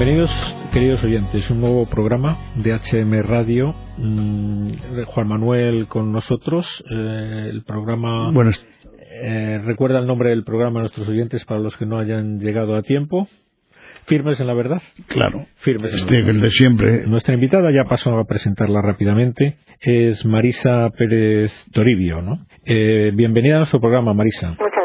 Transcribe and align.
Bienvenidos, 0.00 0.30
queridos 0.72 1.04
oyentes, 1.04 1.50
un 1.50 1.60
nuevo 1.60 1.84
programa 1.84 2.38
de 2.56 2.72
HM 2.72 3.20
Radio. 3.22 3.74
Mm, 3.98 4.72
Juan 5.04 5.28
Manuel 5.28 5.88
con 5.88 6.10
nosotros. 6.10 6.82
Eh, 6.90 7.48
el 7.50 7.64
programa. 7.64 8.30
Bueno, 8.32 8.50
eh, 9.12 9.60
recuerda 9.62 9.98
el 9.98 10.06
nombre 10.06 10.30
del 10.30 10.42
programa 10.42 10.80
a 10.80 10.82
nuestros 10.84 11.06
oyentes 11.06 11.44
para 11.44 11.60
los 11.60 11.76
que 11.76 11.84
no 11.84 11.98
hayan 11.98 12.38
llegado 12.40 12.76
a 12.76 12.82
tiempo. 12.82 13.28
Firmes 14.06 14.40
en 14.40 14.46
la 14.46 14.54
verdad. 14.54 14.80
claro. 15.08 15.44
Firmes 15.56 15.92
en 15.92 15.98
la 15.98 16.04
Este, 16.04 16.16
verdad. 16.16 16.30
el 16.30 16.40
de 16.40 16.50
siempre. 16.50 17.06
Nuestra 17.06 17.34
invitada, 17.34 17.70
ya 17.70 17.84
paso 17.84 18.16
a 18.18 18.24
presentarla 18.24 18.80
rápidamente, 18.80 19.58
es 19.82 20.24
Marisa 20.24 20.88
Pérez 20.96 21.52
Toribio. 21.74 22.22
¿no? 22.22 22.46
Eh, 22.64 23.12
bienvenida 23.14 23.56
a 23.56 23.58
nuestro 23.58 23.80
programa, 23.80 24.14
Marisa. 24.14 24.48
Muchas. 24.58 24.79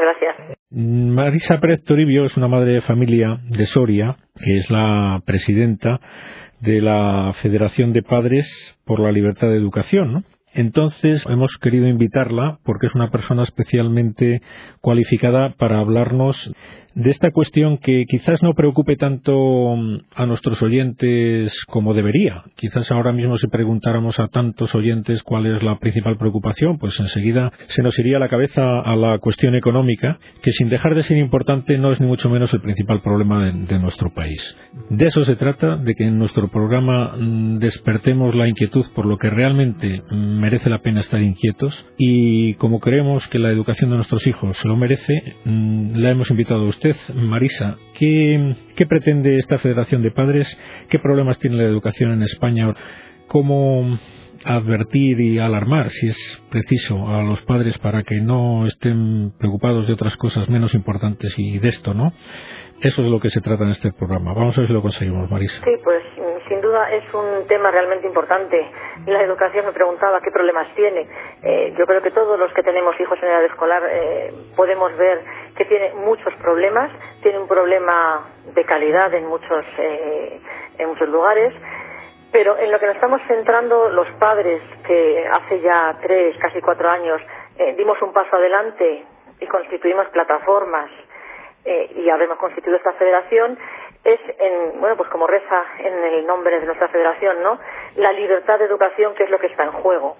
Marisa 0.77 1.61
Pérez 1.61 1.85
Toribio 1.85 2.25
es 2.25 2.35
una 2.35 2.49
madre 2.49 2.73
de 2.73 2.81
familia 2.81 3.39
de 3.47 3.65
Soria, 3.65 4.17
que 4.35 4.57
es 4.57 4.69
la 4.69 5.21
presidenta 5.25 6.01
de 6.59 6.81
la 6.81 7.33
Federación 7.41 7.93
de 7.93 8.03
Padres 8.03 8.45
por 8.83 8.99
la 8.99 9.13
Libertad 9.13 9.47
de 9.47 9.55
Educación. 9.55 10.11
¿no? 10.11 10.23
Entonces 10.55 11.23
hemos 11.27 11.57
querido 11.61 11.87
invitarla 11.87 12.59
porque 12.63 12.87
es 12.87 12.95
una 12.95 13.11
persona 13.11 13.43
especialmente 13.43 14.41
cualificada 14.81 15.53
para 15.57 15.79
hablarnos 15.79 16.51
de 16.95 17.09
esta 17.09 17.29
cuestión 17.31 17.77
que 17.77 18.05
quizás 18.07 18.41
no 18.41 18.53
preocupe 18.53 18.95
tanto 18.95 19.75
mm, 19.75 19.97
a 20.15 20.25
nuestros 20.25 20.63
oyentes 20.63 21.53
como 21.67 21.93
debería. 21.93 22.43
Quizás 22.55 22.89
ahora 22.89 23.11
mismo 23.11 23.37
si 23.37 23.47
preguntáramos 23.47 24.17
a 24.19 24.29
tantos 24.29 24.73
oyentes 24.73 25.21
cuál 25.21 25.45
es 25.45 25.61
la 25.61 25.77
principal 25.77 26.17
preocupación, 26.17 26.77
pues 26.77 26.97
enseguida 26.99 27.51
se 27.67 27.83
nos 27.83 27.99
iría 27.99 28.17
la 28.17 28.29
cabeza 28.29 28.79
a 28.79 28.95
la 28.95 29.19
cuestión 29.19 29.55
económica, 29.55 30.17
que 30.41 30.51
sin 30.51 30.69
dejar 30.69 30.95
de 30.95 31.03
ser 31.03 31.17
importante 31.17 31.77
no 31.77 31.91
es 31.91 31.99
ni 31.99 32.07
mucho 32.07 32.29
menos 32.29 32.53
el 32.53 32.61
principal 32.61 33.01
problema 33.01 33.45
de, 33.45 33.51
de 33.65 33.79
nuestro 33.79 34.13
país. 34.13 34.55
De 34.89 35.07
eso 35.07 35.25
se 35.25 35.35
trata, 35.35 35.75
de 35.75 35.95
que 35.95 36.05
en 36.05 36.17
nuestro 36.17 36.47
programa 36.47 37.15
mm, 37.17 37.57
despertemos 37.59 38.33
la 38.35 38.47
inquietud 38.47 38.85
por 38.95 39.05
lo 39.05 39.17
que 39.17 39.29
realmente 39.29 40.01
mm, 40.09 40.39
merece 40.45 40.69
la 40.69 40.77
pena 40.77 40.99
estar 40.99 41.19
inquietos 41.19 41.73
y 41.97 42.53
como 42.55 42.79
creemos 42.79 43.27
que 43.29 43.39
la 43.39 43.49
educación 43.49 43.89
de 43.89 43.95
nuestros 43.95 44.27
hijos 44.27 44.63
lo 44.63 44.75
merece, 44.75 45.35
mm, 45.43 45.95
la 45.95 46.11
hemos 46.11 46.29
invitado 46.29 46.61
a 46.61 46.67
usted, 46.67 46.95
Marisa. 47.15 47.77
¿Qué, 47.95 48.53
pretende 48.87 49.39
esta 49.39 49.57
Federación 49.57 50.03
de 50.03 50.11
Padres? 50.11 50.47
¿Qué 50.87 50.99
problemas 50.99 51.39
tiene 51.39 51.57
la 51.57 51.63
educación 51.63 52.11
en 52.11 52.21
España? 52.21 52.75
¿Cómo 53.27 53.97
advertir 54.43 55.19
y 55.19 55.39
alarmar, 55.39 55.89
si 55.89 56.09
es 56.09 56.43
preciso, 56.51 57.07
a 57.07 57.23
los 57.23 57.41
padres 57.41 57.79
para 57.79 58.03
que 58.03 58.21
no 58.21 58.67
estén 58.67 59.31
preocupados 59.39 59.87
de 59.87 59.93
otras 59.93 60.15
cosas 60.15 60.47
menos 60.47 60.75
importantes 60.75 61.33
y 61.39 61.57
de 61.57 61.69
esto, 61.69 61.95
¿no? 61.95 62.13
Eso 62.81 63.01
es 63.01 63.09
lo 63.09 63.19
que 63.19 63.31
se 63.31 63.41
trata 63.41 63.63
en 63.63 63.71
este 63.71 63.91
programa. 63.93 64.33
Vamos 64.33 64.55
a 64.55 64.61
ver 64.61 64.67
si 64.67 64.73
lo 64.73 64.83
conseguimos, 64.83 65.31
Marisa. 65.31 65.57
Sí, 65.63 65.71
pues 65.83 66.03
sin 66.47 66.61
duda 66.61 66.91
es 66.91 67.13
un 67.13 67.47
tema 67.47 67.71
realmente 67.71 68.07
importante. 68.07 68.69
La 69.05 69.21
educación 69.21 69.65
me 69.65 69.71
preguntaba 69.71 70.21
qué 70.21 70.31
problemas 70.31 70.67
tiene. 70.75 71.07
Eh, 71.43 71.73
yo 71.77 71.85
creo 71.85 72.01
que 72.01 72.11
todos 72.11 72.39
los 72.39 72.53
que 72.53 72.63
tenemos 72.63 72.99
hijos 72.99 73.17
en 73.21 73.29
edad 73.29 73.43
escolar 73.45 73.83
eh, 73.89 74.33
podemos 74.55 74.95
ver 74.97 75.19
que 75.55 75.65
tiene 75.65 75.93
muchos 75.93 76.33
problemas. 76.35 76.91
Tiene 77.21 77.39
un 77.39 77.47
problema 77.47 78.27
de 78.53 78.63
calidad 78.65 79.13
en 79.13 79.27
muchos, 79.27 79.65
eh, 79.77 80.39
en 80.77 80.89
muchos 80.89 81.09
lugares. 81.09 81.53
Pero 82.31 82.57
en 82.57 82.71
lo 82.71 82.79
que 82.79 82.87
nos 82.87 82.95
estamos 82.95 83.21
centrando 83.27 83.89
los 83.89 84.09
padres, 84.19 84.61
que 84.85 85.25
hace 85.25 85.61
ya 85.61 85.97
tres, 86.01 86.35
casi 86.37 86.59
cuatro 86.61 86.89
años, 86.89 87.21
eh, 87.57 87.73
dimos 87.77 88.01
un 88.01 88.11
paso 88.11 88.35
adelante 88.35 89.05
y 89.39 89.47
constituimos 89.47 90.07
plataformas 90.09 90.89
eh, 91.63 91.91
y 91.95 92.09
habremos 92.09 92.37
constituido 92.37 92.77
esta 92.77 92.93
federación, 92.93 93.57
es, 94.05 94.19
en, 94.39 94.79
bueno, 94.79 94.95
pues 94.95 95.09
como 95.09 95.25
reza 95.25 95.65
en 95.79 96.03
el 96.03 96.25
nombre 96.27 96.59
de 96.59 96.65
nuestra 96.67 96.87
federación, 96.89 97.41
¿no? 97.41 97.59
La 97.95 98.11
libertad 98.11 98.59
de 98.59 98.65
educación, 98.65 99.15
que 99.15 99.23
es 99.23 99.29
lo 99.31 99.39
que 99.39 99.47
está 99.47 99.63
en 99.63 99.71
juego. 99.71 100.15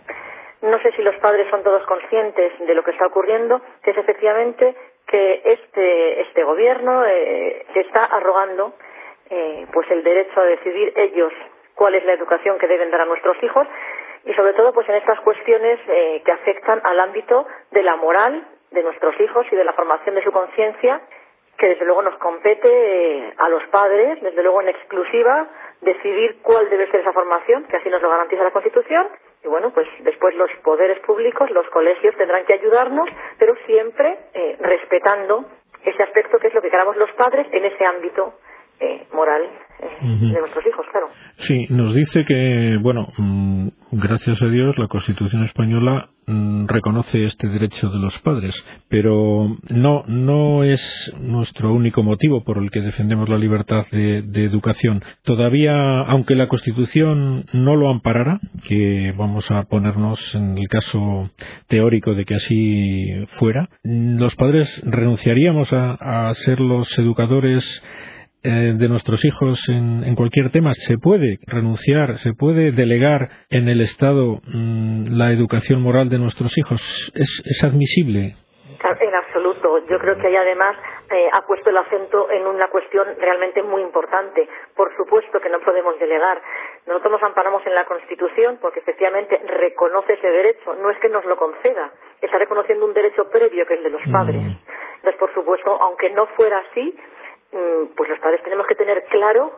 No 0.64 0.80
sé 0.80 0.92
si 0.94 1.04
los 1.04 1.16
padres 1.18 1.48
son 1.52 1.62
todos 1.64 1.86
conscientes 1.86 2.52
de 2.60 2.74
lo 2.74 2.84
que 2.84 2.92
está 2.92 3.06
ocurriendo, 3.06 3.62
que 3.84 3.92
es 3.92 3.98
efectivamente 3.98 4.76
que 5.06 5.42
este, 5.46 6.22
este 6.22 6.44
gobierno 6.44 7.06
eh, 7.06 7.66
está 7.76 8.06
arrogando 8.06 8.74
eh, 9.30 9.68
pues 9.72 9.90
el 9.92 10.04
derecho 10.04 10.40
a 10.40 10.46
decidir 10.46 10.92
ellos 10.96 11.32
cuál 11.76 11.94
es 11.94 12.04
la 12.06 12.14
educación 12.14 12.58
que 12.58 12.68
deben 12.68 12.90
dar 12.90 13.02
a 13.02 13.06
nuestros 13.06 13.42
hijos 13.44 13.68
y 14.26 14.34
sobre 14.34 14.54
todo 14.54 14.74
pues 14.74 14.90
en 14.90 14.96
estas 14.96 15.20
cuestiones 15.20 15.80
eh, 15.88 16.24
que 16.26 16.32
afectan 16.32 16.82
al 16.84 17.00
ámbito 17.00 17.46
de 17.70 17.84
la 17.84 17.96
moral 17.98 18.48
de 18.72 18.82
nuestros 18.82 19.20
hijos 19.20 19.46
y 19.52 19.56
de 19.56 19.64
la 19.64 19.74
formación 19.74 20.16
de 20.16 20.24
su 20.24 20.32
conciencia 20.32 21.02
que 21.58 21.68
desde 21.68 21.86
luego 21.86 22.02
nos 22.02 22.18
compete 22.18 22.68
eh, 22.68 23.34
a 23.38 23.50
los 23.50 23.64
padres, 23.72 24.22
desde 24.22 24.44
luego 24.44 24.62
en 24.62 24.70
exclusiva, 24.70 25.48
decidir 25.82 26.38
cuál 26.42 26.70
debe 26.70 26.90
ser 26.92 27.02
esa 27.02 27.14
formación, 27.14 27.66
que 27.66 27.78
así 27.78 27.90
nos 27.90 28.02
lo 28.02 28.10
garantiza 28.10 28.44
la 28.44 28.52
Constitución. 28.52 29.08
Y 29.44 29.48
bueno, 29.48 29.72
pues 29.74 29.88
después 30.04 30.36
los 30.36 30.50
poderes 30.64 31.00
públicos, 31.00 31.50
los 31.52 31.68
colegios 31.70 32.16
tendrán 32.18 32.46
que 32.46 32.54
ayudarnos, 32.54 33.08
pero 33.38 33.56
siempre 33.66 34.18
eh, 34.34 34.58
respetando 34.60 35.46
ese 35.84 36.04
aspecto 36.04 36.40
que 36.40 36.48
es 36.48 36.54
lo 36.54 36.62
que 36.62 36.70
queramos 36.72 36.98
los 36.98 37.12
padres 37.12 37.48
en 37.52 37.64
ese 37.64 37.86
ámbito 37.86 38.34
eh, 38.80 39.08
moral 39.14 39.44
eh, 39.80 39.88
de 40.02 40.40
nuestros 40.40 40.66
hijos, 40.66 40.86
claro. 40.92 41.08
Sí, 41.38 41.68
nos 41.70 41.96
dice 41.96 42.26
que, 42.28 42.78
bueno, 42.82 43.08
mm, 43.18 43.55
gracias 43.98 44.42
a 44.42 44.48
Dios 44.48 44.78
la 44.78 44.88
Constitución 44.88 45.44
española 45.46 46.10
mm, 46.28 46.68
reconoce 46.68 47.26
este 47.26 47.48
derecho 47.48 47.90
de 47.90 48.00
los 48.00 48.18
padres, 48.20 48.54
pero 48.90 49.58
no, 49.70 50.04
no 50.08 50.64
es 50.64 51.14
nuestro 51.20 51.74
único 51.74 52.04
motivo 52.04 52.44
por 52.44 52.58
el 52.58 52.72
que 52.72 52.82
defendemos 52.82 53.30
la 53.30 53.38
libertad 53.38 53.86
de, 53.92 54.46
educación. 54.46 55.02
Todavía, 55.24 56.02
aunque 56.02 56.36
la 56.36 56.48
Constitución 56.48 57.46
no 57.54 57.76
lo 57.76 57.90
amparara, 57.90 58.40
que 58.68 59.14
vamos 59.18 59.50
a 59.50 59.64
ponernos 59.64 60.20
en 60.36 60.58
el 60.58 60.68
caso 60.68 61.30
teórico 61.68 62.14
de 62.14 62.26
que 62.26 62.36
así 62.36 63.26
fuera, 63.38 63.70
mm, 63.84 64.18
los 64.18 64.36
padres 64.36 64.82
renunciaríamos 64.86 65.72
a, 65.72 66.34
ser 66.34 66.60
los 66.60 66.98
educadores 66.98 67.82
de 68.50 68.90
nuestros 68.90 69.24
hijos 69.26 69.60
en, 69.70 70.04
en 70.04 70.16
cualquier 70.16 70.52
tema. 70.52 70.74
Se 70.74 70.98
puede 70.98 71.40
renunciar, 71.48 72.18
se 72.20 72.34
puede 72.34 72.72
delegar 72.72 73.30
en 73.50 73.68
el 73.68 73.82
Estado 73.82 74.40
mm, 74.46 75.08
la 75.12 75.32
educación 75.32 75.82
moral 75.82 76.10
de 76.10 76.20
nuestros 76.20 76.58
hijos. 76.58 76.82
¿Es, 77.16 77.42
es 77.46 77.64
admisible? 77.64 78.36
En 79.00 79.16
absoluto. 79.16 79.80
Yo 79.88 79.98
creo 79.98 80.16
que 80.18 80.28
ahí 80.28 80.36
además 80.36 80.78
eh, 81.10 81.30
ha 81.34 81.42
puesto 81.48 81.70
el 81.70 81.78
acento 81.78 82.30
en 82.30 82.46
una 82.46 82.68
cuestión 82.68 83.08
realmente 83.20 83.64
muy 83.64 83.82
importante. 83.82 84.48
Por 84.76 84.96
supuesto 84.96 85.40
que 85.40 85.50
no 85.50 85.60
podemos 85.60 85.98
delegar. 85.98 86.40
Nosotros 86.86 87.14
nos 87.14 87.24
amparamos 87.24 87.66
en 87.66 87.74
la 87.74 87.86
Constitución 87.86 88.60
porque 88.62 88.80
efectivamente 88.80 89.42
reconoce 89.48 90.14
ese 90.14 90.28
derecho. 90.28 90.76
No 90.76 90.92
es 90.92 91.00
que 91.00 91.10
nos 91.10 91.26
lo 91.26 91.36
conceda, 91.36 91.92
está 92.22 92.38
reconociendo 92.38 92.86
un 92.86 92.94
derecho 92.94 93.28
previo 93.30 93.66
que 93.66 93.74
es 93.74 93.80
el 93.80 93.84
de 93.86 93.90
los 93.90 94.02
padres. 94.12 94.42
Mm. 94.42 94.58
Entonces, 94.98 95.20
por 95.20 95.34
supuesto, 95.34 95.82
aunque 95.82 96.12
no 96.12 96.28
fuera 96.36 96.60
así, 96.70 96.96
pues 97.96 98.10
los 98.10 98.20
padres 98.20 98.44
tenemos 98.44 98.68
que 98.68 98.76
tener 98.76 99.04
claro 99.06 99.52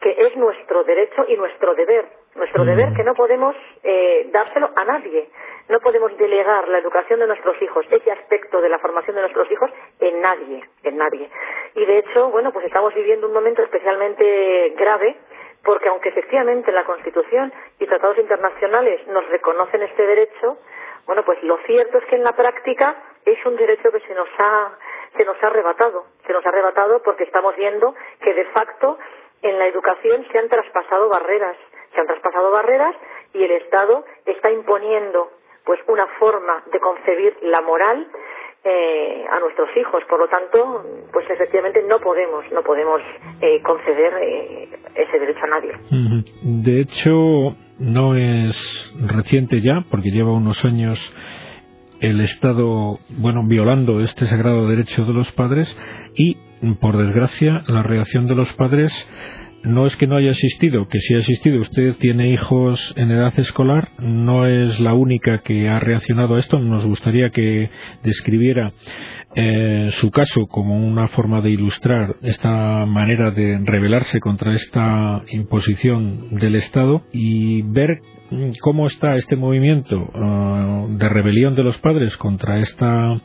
que 0.00 0.10
es 0.10 0.36
nuestro 0.36 0.84
derecho 0.84 1.24
y 1.28 1.36
nuestro 1.36 1.74
deber. 1.74 2.04
Nuestro 2.34 2.64
Mm. 2.64 2.66
deber 2.66 2.92
que 2.94 3.02
no 3.04 3.14
podemos 3.14 3.56
eh, 3.82 4.28
dárselo 4.30 4.70
a 4.76 4.84
nadie. 4.84 5.28
No 5.68 5.80
podemos 5.80 6.16
delegar 6.18 6.68
la 6.68 6.78
educación 6.78 7.18
de 7.20 7.26
nuestros 7.26 7.60
hijos, 7.62 7.86
ese 7.90 8.12
aspecto 8.12 8.60
de 8.60 8.68
la 8.68 8.78
formación 8.78 9.16
de 9.16 9.22
nuestros 9.22 9.50
hijos, 9.50 9.70
en 10.00 10.20
nadie, 10.20 10.62
en 10.82 10.96
nadie. 10.98 11.28
Y 11.74 11.84
de 11.86 11.98
hecho, 11.98 12.30
bueno, 12.30 12.52
pues 12.52 12.66
estamos 12.66 12.94
viviendo 12.94 13.26
un 13.26 13.32
momento 13.32 13.62
especialmente 13.62 14.74
grave 14.76 15.16
porque 15.64 15.88
aunque 15.88 16.10
efectivamente 16.10 16.70
la 16.70 16.84
Constitución 16.84 17.52
y 17.80 17.86
tratados 17.86 18.18
internacionales 18.18 19.04
nos 19.08 19.26
reconocen 19.30 19.82
este 19.82 20.06
derecho, 20.06 20.58
bueno, 21.06 21.24
pues 21.24 21.42
lo 21.42 21.56
cierto 21.66 21.98
es 21.98 22.04
que 22.04 22.16
en 22.16 22.22
la 22.24 22.32
práctica 22.36 22.96
es 23.24 23.44
un 23.46 23.56
derecho 23.56 23.90
que 23.90 24.00
se 24.00 24.14
nos 24.14 24.28
ha 24.38 24.70
se 25.16 25.24
nos 25.24 25.42
ha 25.42 25.46
arrebatado, 25.46 26.04
se 26.26 26.32
nos 26.32 26.44
ha 26.44 26.48
arrebatado 26.48 27.02
porque 27.02 27.24
estamos 27.24 27.54
viendo 27.56 27.94
que 28.20 28.34
de 28.34 28.44
facto 28.46 28.98
en 29.42 29.58
la 29.58 29.66
educación 29.66 30.26
se 30.30 30.38
han 30.38 30.48
traspasado 30.48 31.08
barreras, 31.08 31.56
se 31.94 32.00
han 32.00 32.06
traspasado 32.06 32.50
barreras 32.50 32.94
y 33.32 33.42
el 33.42 33.50
Estado 33.52 34.04
está 34.24 34.50
imponiendo 34.50 35.30
pues 35.64 35.80
una 35.88 36.06
forma 36.18 36.62
de 36.72 36.78
concebir 36.78 37.36
la 37.42 37.60
moral 37.60 38.06
eh, 38.64 39.24
a 39.30 39.40
nuestros 39.40 39.68
hijos. 39.76 40.02
Por 40.08 40.18
lo 40.18 40.28
tanto, 40.28 40.84
pues 41.12 41.28
efectivamente 41.30 41.82
no 41.82 41.98
podemos, 42.00 42.44
no 42.52 42.62
podemos 42.62 43.00
eh, 43.40 43.60
conceder 43.62 44.14
eh, 44.22 44.68
ese 44.94 45.18
derecho 45.18 45.40
a 45.44 45.46
nadie. 45.46 45.72
De 46.42 46.80
hecho, 46.80 47.56
no 47.78 48.16
es 48.16 48.56
reciente 49.06 49.60
ya, 49.60 49.84
porque 49.90 50.10
lleva 50.10 50.32
unos 50.32 50.64
años 50.64 50.98
el 52.00 52.20
Estado, 52.20 52.98
bueno, 53.08 53.46
violando 53.46 54.00
este 54.00 54.26
sagrado 54.26 54.68
derecho 54.68 55.04
de 55.04 55.12
los 55.12 55.30
padres 55.32 55.74
y, 56.14 56.36
por 56.80 56.96
desgracia, 56.96 57.62
la 57.66 57.82
reacción 57.82 58.26
de 58.26 58.34
los 58.34 58.52
padres 58.54 58.92
no 59.66 59.86
es 59.86 59.96
que 59.96 60.06
no 60.06 60.16
haya 60.16 60.30
existido, 60.30 60.88
que 60.88 60.98
sí 60.98 61.14
ha 61.14 61.18
existido. 61.18 61.60
Usted 61.60 61.96
tiene 61.96 62.30
hijos 62.30 62.94
en 62.96 63.10
edad 63.10 63.32
escolar, 63.38 63.90
no 63.98 64.46
es 64.46 64.80
la 64.80 64.94
única 64.94 65.42
que 65.42 65.68
ha 65.68 65.80
reaccionado 65.80 66.36
a 66.36 66.38
esto. 66.38 66.58
Nos 66.58 66.86
gustaría 66.86 67.30
que 67.30 67.70
describiera 68.02 68.72
eh, 69.34 69.90
su 69.92 70.10
caso 70.10 70.46
como 70.46 70.76
una 70.76 71.08
forma 71.08 71.40
de 71.40 71.50
ilustrar 71.50 72.16
esta 72.22 72.86
manera 72.86 73.30
de 73.32 73.60
rebelarse 73.64 74.20
contra 74.20 74.54
esta 74.54 75.22
imposición 75.30 76.36
del 76.36 76.54
Estado 76.54 77.02
y 77.12 77.62
ver 77.62 78.00
cómo 78.60 78.86
está 78.86 79.16
este 79.16 79.36
movimiento 79.36 80.10
ah, 80.14 80.86
de 80.88 81.08
rebelión 81.08 81.54
de 81.54 81.64
los 81.64 81.78
padres 81.78 82.16
contra 82.16 82.58
esta 82.58 83.20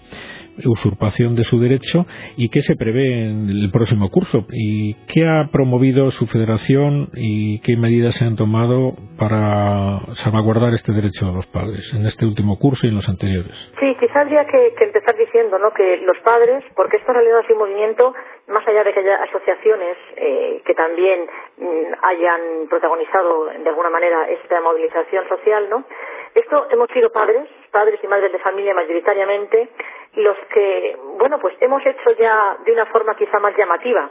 usurpación 0.65 1.35
de 1.35 1.43
su 1.43 1.59
derecho 1.59 2.05
y 2.37 2.49
qué 2.49 2.61
se 2.61 2.75
prevé 2.75 3.29
en 3.29 3.49
el 3.49 3.69
próximo 3.71 4.09
curso 4.09 4.45
y 4.51 4.95
qué 5.05 5.27
ha 5.27 5.49
promovido 5.51 6.11
su 6.11 6.27
federación 6.27 7.09
y 7.13 7.61
qué 7.61 7.77
medidas 7.77 8.15
se 8.15 8.25
han 8.25 8.35
tomado 8.35 8.93
para 9.17 9.99
salvaguardar 10.15 10.73
este 10.73 10.91
derecho 10.91 11.27
de 11.27 11.33
los 11.33 11.47
padres 11.47 11.93
en 11.93 12.05
este 12.05 12.25
último 12.25 12.57
curso 12.59 12.85
y 12.85 12.89
en 12.89 12.95
los 12.95 13.07
anteriores. 13.07 13.53
Sí, 13.79 13.95
quizás 13.99 14.17
habría 14.17 14.45
que, 14.45 14.73
empezar 14.79 15.15
diciendo 15.15 15.57
¿no? 15.59 15.71
que 15.71 15.97
los 15.97 16.17
padres, 16.19 16.63
porque 16.75 16.97
esto 16.97 17.11
en 17.11 17.15
realidad 17.15 17.41
es 17.43 17.49
un 17.51 17.59
movimiento, 17.59 18.13
más 18.47 18.67
allá 18.67 18.83
de 18.83 18.93
que 18.93 18.99
haya 18.99 19.15
asociaciones 19.23 19.97
eh, 20.15 20.61
que 20.65 20.73
también 20.73 21.27
mm, 21.57 21.93
hayan 22.01 22.67
protagonizado 22.69 23.45
de 23.45 23.69
alguna 23.69 23.89
manera 23.89 24.29
esta 24.29 24.61
movilización 24.61 25.27
social, 25.29 25.69
¿no? 25.69 25.85
Esto 26.33 26.67
hemos 26.69 26.89
sido 26.91 27.11
padres, 27.11 27.47
padres 27.71 27.99
y 28.01 28.07
madres 28.07 28.31
de 28.31 28.39
familia 28.39 28.73
mayoritariamente, 28.73 29.69
los 30.15 30.37
que, 30.53 30.97
bueno, 31.17 31.39
pues 31.39 31.55
hemos 31.59 31.85
hecho 31.85 32.11
ya 32.17 32.57
de 32.63 32.71
una 32.71 32.85
forma 32.85 33.15
quizá 33.15 33.39
más 33.39 33.55
llamativa, 33.57 34.09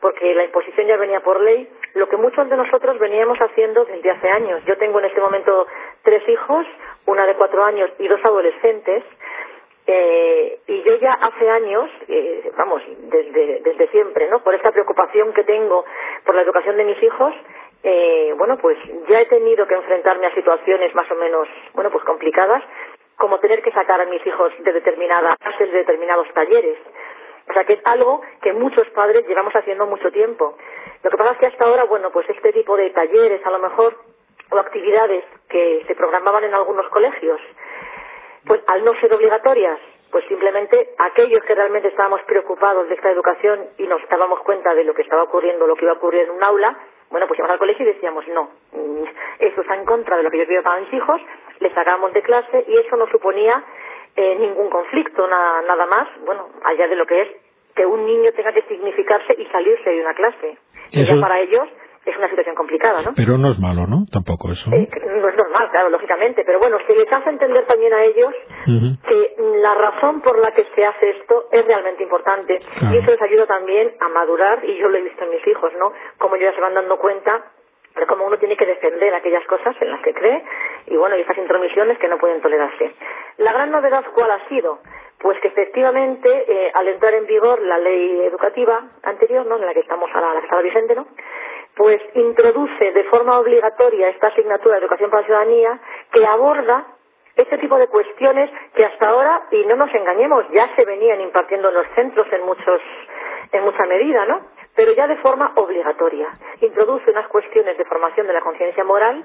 porque 0.00 0.34
la 0.34 0.44
imposición 0.44 0.86
ya 0.86 0.96
venía 0.96 1.20
por 1.20 1.40
ley, 1.40 1.68
lo 1.94 2.08
que 2.08 2.16
muchos 2.16 2.48
de 2.48 2.56
nosotros 2.56 2.98
veníamos 2.98 3.38
haciendo 3.38 3.84
desde 3.84 4.10
hace 4.10 4.28
años. 4.28 4.62
Yo 4.66 4.76
tengo 4.76 5.00
en 5.00 5.06
este 5.06 5.20
momento 5.20 5.66
tres 6.02 6.28
hijos, 6.28 6.66
una 7.06 7.26
de 7.26 7.34
cuatro 7.34 7.64
años 7.64 7.90
y 7.98 8.06
dos 8.06 8.20
adolescentes, 8.24 9.02
eh, 9.88 10.58
y 10.66 10.82
yo 10.82 10.96
ya 10.96 11.12
hace 11.12 11.48
años, 11.48 11.88
eh, 12.08 12.50
vamos, 12.56 12.82
desde, 13.08 13.60
desde 13.60 13.88
siempre, 13.88 14.28
¿no? 14.28 14.42
Por 14.42 14.54
esta 14.54 14.72
preocupación 14.72 15.32
que 15.32 15.44
tengo 15.44 15.84
por 16.24 16.34
la 16.34 16.42
educación 16.42 16.76
de 16.76 16.84
mis 16.84 17.00
hijos, 17.02 17.32
eh, 17.88 18.34
bueno, 18.36 18.58
pues 18.58 18.76
ya 19.08 19.20
he 19.20 19.26
tenido 19.26 19.64
que 19.68 19.74
enfrentarme 19.74 20.26
a 20.26 20.34
situaciones 20.34 20.92
más 20.96 21.08
o 21.08 21.14
menos, 21.14 21.46
bueno, 21.72 21.88
pues 21.92 22.02
complicadas, 22.02 22.64
como 23.16 23.38
tener 23.38 23.62
que 23.62 23.70
sacar 23.70 24.00
a 24.00 24.06
mis 24.06 24.26
hijos 24.26 24.52
de 24.58 24.72
determinadas 24.72 25.36
de 25.56 25.66
determinados 25.66 26.26
talleres. 26.34 26.78
O 27.48 27.52
sea 27.52 27.62
que 27.62 27.74
es 27.74 27.80
algo 27.84 28.22
que 28.42 28.52
muchos 28.54 28.88
padres 28.90 29.24
llevamos 29.28 29.54
haciendo 29.54 29.86
mucho 29.86 30.10
tiempo. 30.10 30.58
Lo 31.04 31.10
que 31.10 31.16
pasa 31.16 31.34
es 31.34 31.38
que 31.38 31.46
hasta 31.46 31.64
ahora, 31.64 31.84
bueno, 31.84 32.10
pues 32.10 32.28
este 32.28 32.52
tipo 32.52 32.76
de 32.76 32.90
talleres, 32.90 33.46
a 33.46 33.50
lo 33.52 33.60
mejor, 33.60 33.94
o 34.50 34.58
actividades 34.58 35.22
que 35.48 35.84
se 35.86 35.94
programaban 35.94 36.42
en 36.42 36.54
algunos 36.54 36.88
colegios, 36.88 37.40
pues 38.48 38.62
al 38.66 38.84
no 38.84 38.98
ser 38.98 39.14
obligatorias, 39.14 39.78
pues 40.10 40.24
simplemente 40.26 40.90
aquellos 40.98 41.44
que 41.44 41.54
realmente 41.54 41.86
estábamos 41.86 42.20
preocupados 42.22 42.88
de 42.88 42.96
esta 42.96 43.12
educación 43.12 43.64
y 43.78 43.86
nos 43.86 44.00
dábamos 44.08 44.40
cuenta 44.40 44.74
de 44.74 44.82
lo 44.82 44.92
que 44.92 45.02
estaba 45.02 45.22
ocurriendo, 45.22 45.68
lo 45.68 45.76
que 45.76 45.84
iba 45.84 45.92
a 45.92 45.98
ocurrir 45.98 46.22
en 46.22 46.30
un 46.30 46.42
aula, 46.42 46.76
bueno, 47.10 47.26
pues 47.26 47.38
íbamos 47.38 47.52
al 47.52 47.58
colegio 47.58 47.84
y 47.84 47.92
decíamos, 47.92 48.26
no, 48.28 48.50
eso 49.38 49.60
está 49.60 49.74
en 49.74 49.84
contra 49.84 50.16
de 50.16 50.22
lo 50.22 50.30
que 50.30 50.38
yo 50.38 50.46
quiero 50.46 50.62
para 50.62 50.80
mis 50.80 50.92
hijos, 50.92 51.20
les 51.60 51.72
sacábamos 51.72 52.12
de 52.12 52.22
clase 52.22 52.64
y 52.68 52.76
eso 52.76 52.96
no 52.96 53.06
suponía 53.08 53.62
eh, 54.16 54.36
ningún 54.36 54.70
conflicto, 54.70 55.26
nada, 55.26 55.62
nada 55.62 55.86
más, 55.86 56.08
bueno, 56.24 56.48
allá 56.64 56.88
de 56.88 56.96
lo 56.96 57.06
que 57.06 57.20
es 57.20 57.28
que 57.74 57.84
un 57.84 58.06
niño 58.06 58.32
tenga 58.32 58.52
que 58.52 58.62
significarse 58.62 59.34
y 59.38 59.44
salirse 59.46 59.90
de 59.90 60.00
una 60.00 60.14
clase. 60.14 60.56
Eso... 60.92 61.20
para 61.20 61.40
ellos 61.40 61.68
es 62.06 62.16
una 62.16 62.28
situación 62.28 62.54
complicada, 62.54 63.02
¿no? 63.02 63.12
Pero 63.14 63.36
no 63.36 63.50
es 63.50 63.58
malo, 63.58 63.86
¿no? 63.86 64.06
Tampoco 64.10 64.52
eso. 64.52 64.70
Eh, 64.72 64.88
no 65.20 65.28
es 65.28 65.36
normal, 65.36 65.68
claro, 65.70 65.90
lógicamente, 65.90 66.44
pero 66.46 66.60
bueno, 66.60 66.78
se 66.86 66.94
les 66.94 67.12
hace 67.12 67.30
entender 67.30 67.66
también 67.66 67.92
a 67.92 68.04
ellos 68.04 68.32
que 69.08 69.34
la 69.60 69.74
razón 69.74 70.20
por 70.20 70.38
la 70.38 70.52
que 70.52 70.64
se 70.74 70.84
hace 70.84 71.10
esto 71.10 71.48
es 71.50 71.66
realmente 71.66 72.04
importante 72.04 72.58
y 72.92 72.96
eso 72.96 73.10
les 73.10 73.22
ayuda 73.22 73.46
también 73.46 73.92
a 74.00 74.08
madurar 74.08 74.64
y 74.64 74.76
yo 74.78 74.88
lo 74.88 74.96
he 74.96 75.02
visto 75.02 75.24
en 75.24 75.30
mis 75.30 75.46
hijos, 75.46 75.72
¿no? 75.78 75.92
Como 76.18 76.36
ellos 76.36 76.50
ya 76.50 76.56
se 76.56 76.60
van 76.60 76.74
dando 76.74 76.96
cuenta 76.98 77.52
de 77.96 78.06
cómo 78.06 78.26
uno 78.26 78.38
tiene 78.38 78.56
que 78.56 78.66
defender 78.66 79.14
aquellas 79.14 79.44
cosas 79.46 79.74
en 79.80 79.90
las 79.90 80.00
que 80.02 80.14
cree 80.14 80.44
y 80.86 80.96
bueno, 80.96 81.16
y 81.16 81.22
estas 81.22 81.38
intromisiones 81.38 81.98
que 81.98 82.08
no 82.08 82.18
pueden 82.18 82.40
tolerarse. 82.40 82.94
La 83.38 83.52
gran 83.52 83.70
novedad 83.70 84.04
cuál 84.14 84.30
ha 84.30 84.48
sido? 84.48 84.78
Pues 85.18 85.40
que 85.40 85.48
efectivamente, 85.48 86.28
eh, 86.28 86.70
al 86.74 86.88
entrar 86.88 87.14
en 87.14 87.26
vigor 87.26 87.60
la 87.62 87.78
ley 87.78 88.20
educativa 88.20 88.84
anterior, 89.02 89.46
¿no? 89.46 89.56
En 89.56 89.64
la 89.64 89.72
que 89.72 89.80
estamos 89.80 90.10
ahora, 90.12 90.34
la 90.34 90.40
que 90.40 90.46
estaba 90.46 90.62
vigente, 90.62 90.94
¿no? 90.94 91.06
Pues 91.76 92.00
introduce 92.14 92.92
de 92.92 93.04
forma 93.04 93.38
obligatoria 93.38 94.08
esta 94.08 94.28
asignatura 94.28 94.76
de 94.76 94.80
educación 94.80 95.10
para 95.10 95.20
la 95.20 95.26
ciudadanía 95.26 95.78
que 96.10 96.26
aborda 96.26 96.86
este 97.36 97.58
tipo 97.58 97.76
de 97.76 97.86
cuestiones 97.86 98.50
que 98.74 98.86
hasta 98.86 99.10
ahora, 99.10 99.42
y 99.50 99.62
no 99.66 99.76
nos 99.76 99.94
engañemos, 99.94 100.46
ya 100.52 100.74
se 100.74 100.86
venían 100.86 101.20
impartiendo 101.20 101.68
en 101.68 101.74
los 101.74 101.86
centros 101.94 102.26
en 102.32 102.46
muchos, 102.46 102.80
en 103.52 103.62
mucha 103.62 103.84
medida, 103.84 104.24
¿no? 104.24 104.40
Pero 104.74 104.92
ya 104.92 105.06
de 105.06 105.16
forma 105.16 105.52
obligatoria. 105.56 106.28
Introduce 106.62 107.10
unas 107.10 107.28
cuestiones 107.28 107.76
de 107.76 107.84
formación 107.84 108.26
de 108.26 108.32
la 108.32 108.40
conciencia 108.40 108.82
moral, 108.82 109.22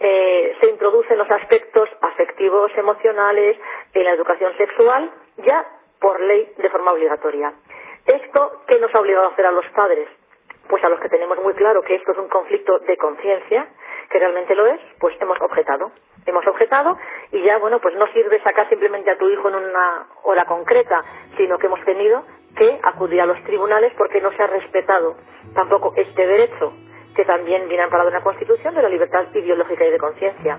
eh, 0.00 0.56
se 0.62 0.70
introducen 0.70 1.18
los 1.18 1.30
aspectos 1.30 1.90
afectivos, 2.00 2.72
emocionales, 2.74 3.58
en 3.92 4.04
la 4.04 4.12
educación 4.12 4.56
sexual, 4.56 5.10
ya 5.44 5.66
por 6.00 6.20
ley 6.22 6.54
de 6.56 6.70
forma 6.70 6.92
obligatoria. 6.92 7.52
¿Esto 8.06 8.62
qué 8.66 8.80
nos 8.80 8.94
ha 8.94 9.00
obligado 9.00 9.26
a 9.26 9.32
hacer 9.32 9.44
a 9.44 9.52
los 9.52 9.66
padres? 9.76 10.08
Pues 10.72 10.82
a 10.84 10.88
los 10.88 11.00
que 11.00 11.10
tenemos 11.10 11.36
muy 11.42 11.52
claro 11.52 11.82
que 11.82 11.96
esto 11.96 12.12
es 12.12 12.18
un 12.18 12.28
conflicto 12.28 12.78
de 12.78 12.96
conciencia, 12.96 13.66
que 14.08 14.18
realmente 14.18 14.54
lo 14.54 14.64
es, 14.64 14.80
pues 14.98 15.14
hemos 15.20 15.38
objetado. 15.42 15.92
Hemos 16.24 16.46
objetado 16.46 16.96
y 17.30 17.42
ya, 17.42 17.58
bueno, 17.58 17.78
pues 17.78 17.94
no 17.94 18.06
sirve 18.14 18.40
sacar 18.40 18.70
simplemente 18.70 19.10
a 19.10 19.18
tu 19.18 19.28
hijo 19.28 19.50
en 19.50 19.56
una 19.56 20.06
hora 20.22 20.46
concreta, 20.46 21.04
sino 21.36 21.58
que 21.58 21.66
hemos 21.66 21.84
tenido 21.84 22.24
que 22.56 22.80
acudir 22.84 23.20
a 23.20 23.26
los 23.26 23.38
tribunales 23.44 23.92
porque 23.98 24.22
no 24.22 24.30
se 24.32 24.42
ha 24.42 24.46
respetado 24.46 25.16
tampoco 25.54 25.92
este 25.94 26.26
derecho 26.26 26.72
que 27.14 27.26
también 27.26 27.68
viene 27.68 27.82
amparado 27.82 28.08
en 28.08 28.14
la 28.14 28.22
Constitución 28.22 28.74
de 28.74 28.80
la 28.80 28.88
libertad 28.88 29.26
ideológica 29.34 29.84
y 29.84 29.90
de 29.90 29.98
conciencia. 29.98 30.58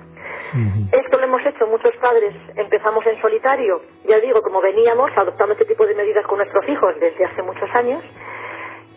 Esto 0.91 1.17
lo 1.17 1.23
hemos 1.23 1.43
hecho 1.43 1.65
muchos 1.65 1.95
padres, 1.95 2.35
empezamos 2.55 3.03
en 3.07 3.19
solitario, 3.19 3.81
ya 4.05 4.19
digo, 4.19 4.43
como 4.43 4.61
veníamos 4.61 5.09
adoptando 5.15 5.53
este 5.53 5.65
tipo 5.65 5.87
de 5.87 5.95
medidas 5.95 6.23
con 6.27 6.37
nuestros 6.37 6.69
hijos 6.69 6.93
desde 6.99 7.25
hace 7.25 7.41
muchos 7.41 7.67
años, 7.73 8.03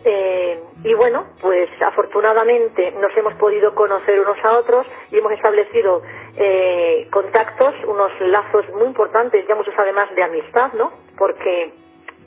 eh, 0.05 0.59
y 0.83 0.93
bueno, 0.93 1.25
pues 1.41 1.69
afortunadamente 1.81 2.91
nos 2.91 3.15
hemos 3.17 3.33
podido 3.35 3.73
conocer 3.75 4.19
unos 4.19 4.37
a 4.43 4.57
otros 4.57 4.87
y 5.11 5.17
hemos 5.17 5.31
establecido 5.31 6.01
eh, 6.37 7.07
contactos, 7.11 7.73
unos 7.87 8.11
lazos 8.21 8.69
muy 8.75 8.87
importantes, 8.87 9.45
ya 9.47 9.55
muchos 9.55 9.73
además 9.77 10.13
de 10.15 10.23
amistad, 10.23 10.73
¿no? 10.73 10.91
Porque 11.17 11.71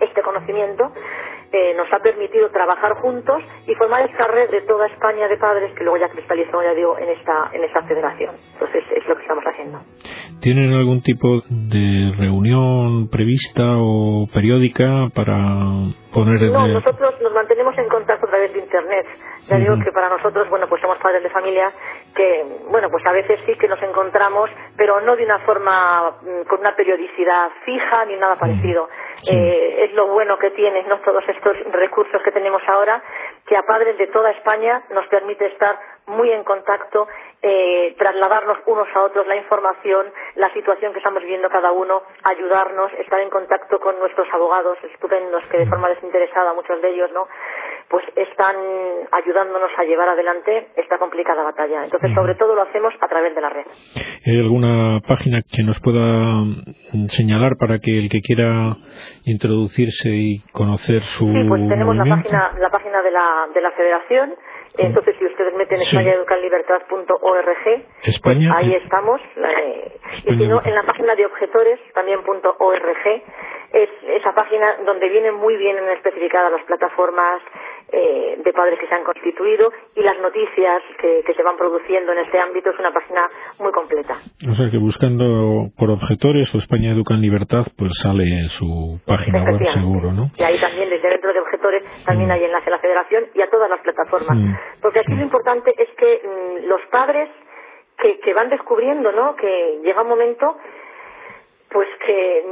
este 0.01 0.23
conocimiento 0.23 0.93
eh, 1.53 1.75
nos 1.77 1.93
ha 1.93 1.99
permitido 1.99 2.49
trabajar 2.51 2.95
juntos 2.95 3.43
y 3.67 3.75
formar 3.75 4.09
esta 4.09 4.27
red 4.27 4.51
de 4.51 4.61
toda 4.63 4.87
España 4.87 5.27
de 5.27 5.37
padres 5.37 5.73
que 5.77 5.83
luego 5.83 5.99
ya 5.99 6.09
cristalizó, 6.09 6.63
ya 6.63 6.75
digo, 6.75 6.97
en 6.99 7.09
esta, 7.09 7.51
en 7.53 7.65
esta 7.65 7.83
federación. 7.83 8.35
Entonces 8.53 8.85
es 8.95 9.09
lo 9.09 9.17
que 9.17 9.23
estamos 9.23 9.45
haciendo. 9.45 9.81
¿Tienen 10.41 10.73
algún 10.73 11.03
tipo 11.03 11.43
de 11.49 12.13
reunión 12.17 13.09
prevista 13.09 13.63
o 13.79 14.29
periódica 14.33 15.09
para 15.15 15.93
poner 16.13 16.41
No, 16.51 16.67
nosotros 16.69 17.21
nos 17.21 17.33
mantenemos 17.33 17.77
en 17.79 17.89
contacto 17.89 18.27
a 18.27 18.31
través 18.31 18.53
de 18.53 18.59
Internet. 18.59 19.07
Ya 19.49 19.57
digo 19.57 19.77
que 19.83 19.93
para 19.93 20.09
nosotros, 20.09 20.49
bueno, 20.49 20.69
pues 20.69 20.81
somos 20.81 20.99
padres 20.99 21.23
de 21.23 21.31
familia 21.31 21.73
que, 22.15 22.45
bueno, 22.71 22.89
pues 22.91 23.05
a 23.07 23.13
veces 23.13 23.41
sí 23.47 23.55
que 23.57 23.69
nos 23.69 23.83
encontramos, 23.83 24.51
pero 24.77 25.01
no 25.01 25.17
de 25.17 25.25
una 25.25 25.39
forma 25.41 26.11
mm, 26.23 26.49
con 26.49 26.61
una 26.61 26.75
periodicidad 26.75 27.51
fija 27.65 28.05
ni 28.07 28.17
nada 28.17 28.37
parecido. 28.37 28.89
Eh, 29.31 29.85
es 29.85 29.93
lo 29.95 30.09
bueno 30.09 30.39
que 30.39 30.51
tiene, 30.51 30.83
¿no? 30.85 30.99
Todos 31.01 31.25
estos 31.29 31.57
recursos 31.73 32.23
que 32.23 32.33
tenemos 32.33 32.63
ahora, 32.69 33.03
que 33.47 33.57
a 33.57 33.63
padres 33.63 33.99
de 33.99 34.07
toda 34.07 34.31
España 34.31 34.83
nos 34.93 35.07
permite 35.09 35.47
estar 35.47 35.77
muy 36.11 36.31
en 36.31 36.45
contacto, 36.45 37.09
eh, 37.43 37.95
trasladarnos 37.99 38.59
unos 38.67 38.89
a 38.95 39.03
otros 39.05 39.27
la 39.27 39.37
información, 39.37 40.07
la 40.35 40.53
situación 40.53 40.93
que 40.93 40.99
estamos 40.99 41.23
viviendo 41.23 41.49
cada 41.49 41.73
uno, 41.73 42.03
ayudarnos, 42.23 42.93
estar 42.95 43.21
en 43.21 43.31
contacto 43.31 43.81
con 43.81 43.99
nuestros 43.99 44.29
abogados 44.33 44.77
estupendos 44.93 45.43
que 45.51 45.59
de 45.59 45.67
forma 45.67 45.89
desinteresada, 45.89 46.53
muchos 46.53 46.83
de 46.83 46.91
ellos, 46.91 47.11
¿no? 47.13 47.27
Pues 47.89 48.05
están 48.15 48.57
ayudándonos 49.11 49.71
a 49.77 49.85
llevar 49.85 50.11
adelante 50.11 50.69
esta 50.77 50.99
complicada 50.99 51.43
batalla. 51.43 51.85
Entonces, 51.85 52.13
sobre 52.15 52.35
todo 52.35 52.55
lo 52.55 52.63
hacemos 52.63 52.95
a 53.01 53.09
través 53.09 53.35
de 53.35 53.41
la 53.41 53.49
red. 53.49 53.67
¿Hay 54.27 54.39
alguna 54.39 55.01
página 55.09 55.41
que 55.43 55.63
nos 55.65 55.81
pueda 55.81 56.45
señalar 57.09 57.57
para 57.59 57.79
que 57.79 57.99
el 57.99 58.09
que 58.09 58.21
quiera 58.21 58.77
introducirse 59.25 60.11
y 60.11 60.39
conocer 60.53 61.03
su 61.03 61.27
Sí, 61.27 61.45
pues 61.49 61.69
tenemos 61.69 61.97
la 61.97 62.05
página, 62.05 62.53
la 62.61 62.71
página 62.71 63.03
de 63.03 63.11
la, 63.11 63.49
de 63.53 63.61
la 63.61 63.71
Federación 63.73 64.35
Entonces, 64.79 65.17
si 65.19 65.27
ustedes 65.27 65.55
meten 65.55 65.81
sí. 65.81 65.97
pues 68.23 68.39
ahí 68.55 68.75
estamos. 68.75 69.21
y 70.25 70.37
si 70.37 70.47
no, 70.47 70.63
en 70.65 70.75
la 70.75 70.83
página 70.83 71.15
de 71.15 71.27
objetores, 71.27 71.81
también 71.93 72.21
.org, 72.21 73.23
es 73.73 73.89
esa 74.17 74.35
página 74.35 74.77
donde 74.85 75.09
vienen 75.09 75.35
muy 75.35 75.57
bien 75.57 75.77
especificadas 75.97 76.53
las 76.53 76.65
plataformas 76.65 77.41
eh, 77.93 78.39
de 78.45 78.53
padres 78.53 78.79
que 78.79 78.87
se 78.87 78.95
han 78.95 79.05
constituido 79.05 79.73
y 79.97 80.03
las 80.03 80.19
noticias 80.21 80.83
que, 81.01 81.35
se 81.35 81.43
van 81.43 81.57
produciendo 81.57 82.13
en 82.13 82.19
este 82.19 82.39
ámbito 82.39 82.71
es 82.71 82.79
una 82.79 82.93
página 82.93 83.23
muy 83.59 83.73
completa. 83.73 84.15
O 84.49 84.55
sea 84.55 84.71
que 84.71 84.79
buscando 84.79 85.71
por 85.77 85.91
objetores 85.91 86.55
o 86.55 86.59
España 86.59 86.93
Educa 86.93 87.15
en 87.15 87.23
Libertad, 87.23 87.67
pues 87.77 87.93
sale 88.03 88.25
su 88.59 89.01
página 89.07 89.43
web 89.45 89.61
seguro, 89.73 90.13
¿no? 90.13 90.31
Y 90.37 90.43
ahí 90.43 90.61
también, 90.61 90.80
desde 90.91 91.09
dentro 91.09 91.33
de 91.33 91.41
objetores, 91.41 91.83
también 92.05 92.29
mm. 92.29 92.33
hay 92.33 92.45
enlace 92.45 92.69
a 92.69 92.73
la 92.73 92.79
federación 92.79 93.27
y 93.35 93.41
a 93.41 93.49
todas 93.49 93.71
las 93.71 93.81
plataformas. 93.81 94.37
Mm. 94.37 94.55
Porque 94.83 95.01
aquí 95.01 95.15
lo 95.15 95.23
importante 95.23 95.75
es 95.77 95.89
que 95.97 96.21
mm, 96.23 96.67
los 96.67 96.83
padres 96.91 97.31
que, 97.97 98.21
que 98.21 98.35
van 98.35 98.51
descubriendo, 98.51 99.13
¿no? 99.13 99.37
Que 99.37 99.81
llega 99.83 100.03
un 100.03 100.09
momento, 100.09 100.57
pues 101.71 101.89
que 102.05 102.45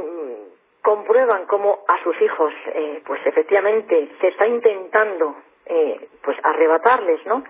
comprueban 0.81 1.45
cómo 1.45 1.79
a 1.87 2.01
sus 2.03 2.19
hijos, 2.21 2.53
eh, 2.73 3.01
pues 3.05 3.19
efectivamente 3.25 4.09
se 4.21 4.27
está 4.29 4.47
intentando, 4.47 5.35
eh, 5.65 6.07
pues 6.23 6.37
arrebatarles, 6.41 7.25
¿no? 7.25 7.43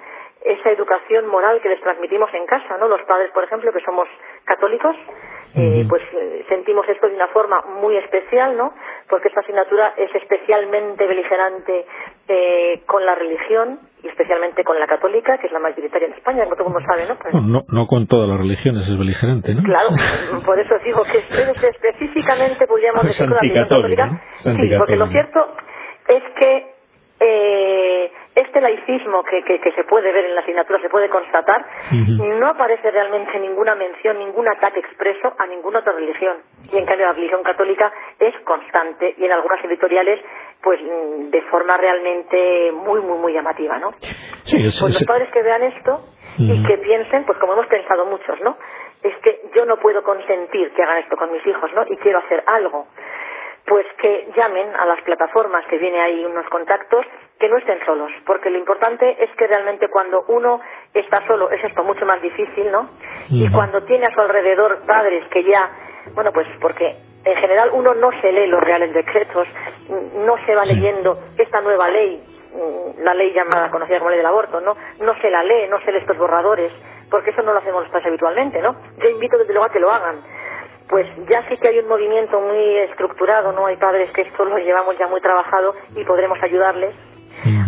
Esa 0.44 0.72
educación 0.72 1.28
moral 1.28 1.60
que 1.62 1.70
les 1.70 1.82
transmitimos 1.82 2.34
en 2.34 2.46
casa, 2.46 2.78
¿no? 2.78 2.88
Los 2.88 3.02
padres, 3.04 3.30
por 3.32 3.44
ejemplo, 3.44 3.72
que 3.74 3.82
somos 3.82 4.08
católicos, 4.46 4.96
eh, 5.56 5.86
pues 5.90 6.02
sentimos 6.48 6.88
esto 6.88 7.08
de 7.08 7.16
una 7.16 7.28
forma 7.28 7.62
muy 7.82 7.98
especial, 7.98 8.56
¿no? 8.56 8.74
Porque 9.10 9.28
esta 9.28 9.42
asignatura 9.42 9.94
es 9.98 10.14
especialmente 10.16 11.06
beligerante 11.08 11.86
con 12.86 13.06
la 13.06 13.16
religión 13.16 13.80
y 14.04 14.08
especialmente 14.08 14.64
con 14.64 14.80
la 14.80 14.88
católica, 14.88 15.38
que 15.38 15.48
es 15.48 15.54
la 15.54 15.60
mayoritaria 15.60 16.08
en 16.08 16.14
España, 16.14 16.44
como 16.44 16.56
todo 16.56 16.68
el 16.68 16.74
mundo 16.74 16.88
sabe, 16.88 17.08
¿no? 17.08 17.16
Pues 17.16 17.34
no, 17.34 17.64
no 17.68 17.88
con 17.88 18.08
todas 18.08 18.30
las 18.30 18.38
religiones 18.38 18.88
es 18.88 18.98
beligerante, 18.98 19.54
¿no? 19.54 19.64
Claro, 19.64 19.90
por 20.46 20.60
eso 20.60 20.76
digo 20.84 21.04
que 21.04 21.18
específicamente 21.68 22.66
podríamos 22.68 23.04
decir 23.04 23.26
con 23.26 23.36
la 23.36 23.42
religión 23.42 23.64
católica. 23.66 24.22
Sí, 24.36 24.52
porque 24.78 24.96
lo 24.96 25.08
cierto 25.08 25.48
es 26.08 26.24
que 26.38 26.74
eh, 27.20 28.12
este 28.40 28.62
laicismo 28.62 29.24
que, 29.24 29.44
que, 29.44 29.72
se 29.72 29.84
puede 29.84 30.12
ver 30.12 30.26
en 30.26 30.36
la 30.36 30.42
asignatura, 30.42 30.80
se 30.82 30.90
puede 30.90 31.10
constatar, 31.10 31.66
no 31.92 32.48
aparece 32.48 32.90
realmente 32.92 33.40
ninguna 33.40 33.76
mención, 33.76 34.18
ningún 34.18 34.48
ataque 34.48 34.80
expreso 34.80 35.34
a 35.38 35.46
ninguna 35.48 35.80
otra 35.80 35.94
religión. 35.94 36.38
Y 36.72 36.78
en 36.78 36.86
cambio 36.86 37.08
la 37.08 37.14
religión 37.14 37.44
católica 37.44 37.92
es 38.20 38.34
constante 38.44 39.16
y 39.18 39.26
en 39.26 39.32
algunas 39.32 39.64
editoriales, 39.64 40.20
pues 40.62 40.80
mm, 40.82 41.30
de 41.30 41.42
forma 41.44 41.78
realmente 41.78 42.72
muy, 42.72 43.02
muy, 43.02 43.18
muy 43.18 43.34
llamativa, 43.34 43.78
¿no? 43.78 43.92
Sí, 44.44 44.58
pues 44.58 44.82
los 44.82 45.04
padres 45.06 45.30
que 45.32 45.44
vean 45.44 45.64
esto 45.64 46.00
y 46.38 46.64
que 46.66 46.78
piensen, 46.78 47.26
pues 47.26 47.38
como 47.40 47.54
hemos 47.54 47.68
pensado 47.68 48.06
muchos, 48.06 48.40
¿no? 48.42 48.58
Es 49.04 49.16
que 49.18 49.42
yo 49.56 49.66
no 49.66 49.78
puedo 49.78 50.04
consentir 50.04 50.72
que 50.72 50.84
hagan 50.84 51.00
esto 51.00 51.18
con 51.18 51.32
mis 51.32 51.46
hijos, 51.46 51.72
¿no? 51.74 51.84
Y 51.90 51.98
quiero 51.98 52.20
hacer 52.20 52.44
algo 52.48 52.88
pues 53.66 53.86
que 54.02 54.28
llamen 54.36 54.68
a 54.76 54.86
las 54.86 55.00
plataformas 55.04 55.64
que 55.68 55.78
viene 55.78 56.02
ahí 56.02 56.26
unos 56.26 56.46
contactos 56.48 57.06
que 57.40 57.48
no 57.48 57.58
estén 57.58 57.80
solos, 57.86 58.12
porque 58.26 58.50
lo 58.50 58.58
importante 58.58 59.24
es 59.24 59.30
que 59.38 59.48
realmente 59.48 59.88
cuando 59.88 60.26
uno 60.28 60.60
está 60.94 61.26
solo 61.26 61.50
es 61.50 61.64
esto 61.64 61.84
mucho 61.84 62.06
más 62.06 62.22
difícil, 62.22 62.70
¿no? 62.70 62.90
Y 63.30 63.50
cuando 63.52 63.82
tiene 63.84 64.08
a 64.08 64.14
su 64.14 64.20
alrededor 64.20 64.80
padres 64.86 65.26
que 65.30 65.44
ya, 65.44 65.72
bueno, 66.14 66.34
pues 66.34 66.48
porque 66.60 66.98
en 67.24 67.36
general 67.38 67.70
uno 67.74 67.94
no 67.94 68.12
se 68.20 68.32
lee 68.32 68.48
los 68.48 68.62
reales 68.62 68.94
decretos, 68.94 69.48
no 70.18 70.36
se 70.46 70.54
va 70.54 70.66
leyendo 70.66 71.18
esta 71.38 71.62
nueva 71.62 71.90
ley, 71.90 72.22
mm, 72.54 73.04
la 73.04 73.14
ley 73.14 73.32
llamada 73.34 73.72
conocida 73.72 74.00
como 74.00 74.10
ley 74.10 74.18
del 74.18 74.26
aborto, 74.26 74.60
¿no? 74.60 74.76
No 75.00 75.16
se 75.22 75.30
la 75.30 75.42
lee, 75.44 75.68
no 75.70 75.80
se 75.80 75.94
lee 75.94 76.00
estos 76.00 76.18
borradores, 76.18 76.74
porque 77.10 77.30
eso 77.30 77.42
no 77.42 77.54
lo 77.54 77.60
hacemos 77.60 77.84
los 77.84 77.92
padres 77.92 78.08
habitualmente, 78.08 78.62
¿no? 78.62 78.76
Yo 78.98 79.10
invito 79.10 79.38
desde 79.38 79.54
luego 79.54 79.66
a 79.66 79.72
que 79.72 79.80
lo 79.80 79.90
hagan 79.90 80.22
pues 80.90 81.06
ya 81.30 81.48
sí 81.48 81.56
que 81.58 81.68
hay 81.68 81.78
un 81.78 81.88
movimiento 81.88 82.42
muy 82.42 82.78
estructurado, 82.80 83.52
¿no? 83.52 83.68
Hay 83.68 83.78
padres 83.78 84.12
que 84.12 84.22
esto 84.22 84.44
lo 84.44 84.58
llevamos 84.58 84.98
ya 84.98 85.06
muy 85.06 85.22
trabajado 85.22 85.76
y 85.96 86.04
podremos 86.04 86.42
ayudarles 86.42 86.96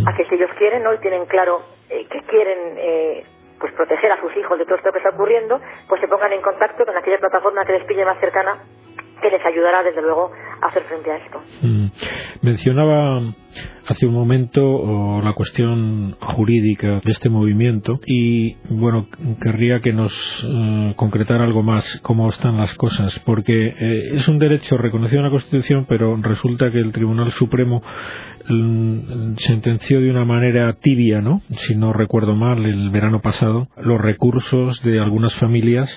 a 0.06 0.16
que 0.16 0.26
si 0.26 0.36
ellos 0.36 0.50
quieren, 0.58 0.84
¿no? 0.84 0.94
Y 0.94 1.00
tienen 1.00 1.26
claro 1.26 1.62
eh, 1.90 2.06
que 2.10 2.22
quieren 2.24 2.78
eh, 2.78 3.24
pues 3.60 3.74
proteger 3.74 4.12
a 4.12 4.20
sus 4.20 4.36
hijos 4.38 4.58
de 4.58 4.66
todo 4.66 4.76
esto 4.76 4.92
que 4.92 4.98
está 4.98 5.10
ocurriendo, 5.10 5.60
pues 5.88 6.02
se 6.02 6.08
pongan 6.08 6.34
en 6.34 6.42
contacto 6.42 6.86
con 6.86 6.98
aquella 6.98 7.20
plataforma 7.20 7.64
que 7.66 7.74
les 7.74 7.86
pille 7.86 8.06
más 8.06 8.20
cercana 8.20 8.60
que 9.22 9.30
les 9.30 9.46
ayudará 9.46 9.84
desde 9.84 10.02
luego 10.02 10.32
a 10.62 10.68
hacer 10.68 10.84
frente 10.84 11.12
a 11.12 11.18
esto. 11.18 11.40
Mm. 11.62 11.88
Mencionaba 12.42 13.22
hace 13.88 14.06
un 14.06 14.14
momento 14.14 15.22
la 15.22 15.34
cuestión 15.34 16.16
jurídica 16.20 17.02
de 17.04 17.12
este 17.12 17.30
movimiento 17.30 18.00
y 18.06 18.56
bueno 18.70 19.08
querría 19.42 19.82
que 19.82 19.92
nos 19.92 20.14
eh, 20.44 20.94
concretara 20.96 21.44
algo 21.44 21.64
más 21.64 22.00
cómo 22.02 22.30
están 22.30 22.58
las 22.58 22.74
cosas 22.76 23.20
porque 23.26 23.68
eh, 23.68 24.12
es 24.14 24.28
un 24.28 24.40
derecho 24.40 24.78
reconocido 24.78 25.20
en 25.20 25.26
la 25.26 25.32
Constitución 25.32 25.86
pero 25.90 26.16
resulta 26.18 26.72
que 26.72 26.80
el 26.80 26.92
Tribunal 26.92 27.32
Supremo 27.32 27.82
mm, 28.48 29.36
sentenció 29.38 30.00
de 30.00 30.10
una 30.10 30.26
manera 30.26 30.74
tibia, 30.74 31.22
¿no? 31.22 31.42
Si 31.68 31.76
no 31.76 31.94
recuerdo 31.94 32.36
mal, 32.36 32.66
el 32.66 32.90
verano 32.90 33.22
pasado, 33.22 33.68
los 33.82 34.00
recursos 34.00 34.82
de 34.84 35.00
algunas 35.00 35.34
familias 35.36 35.90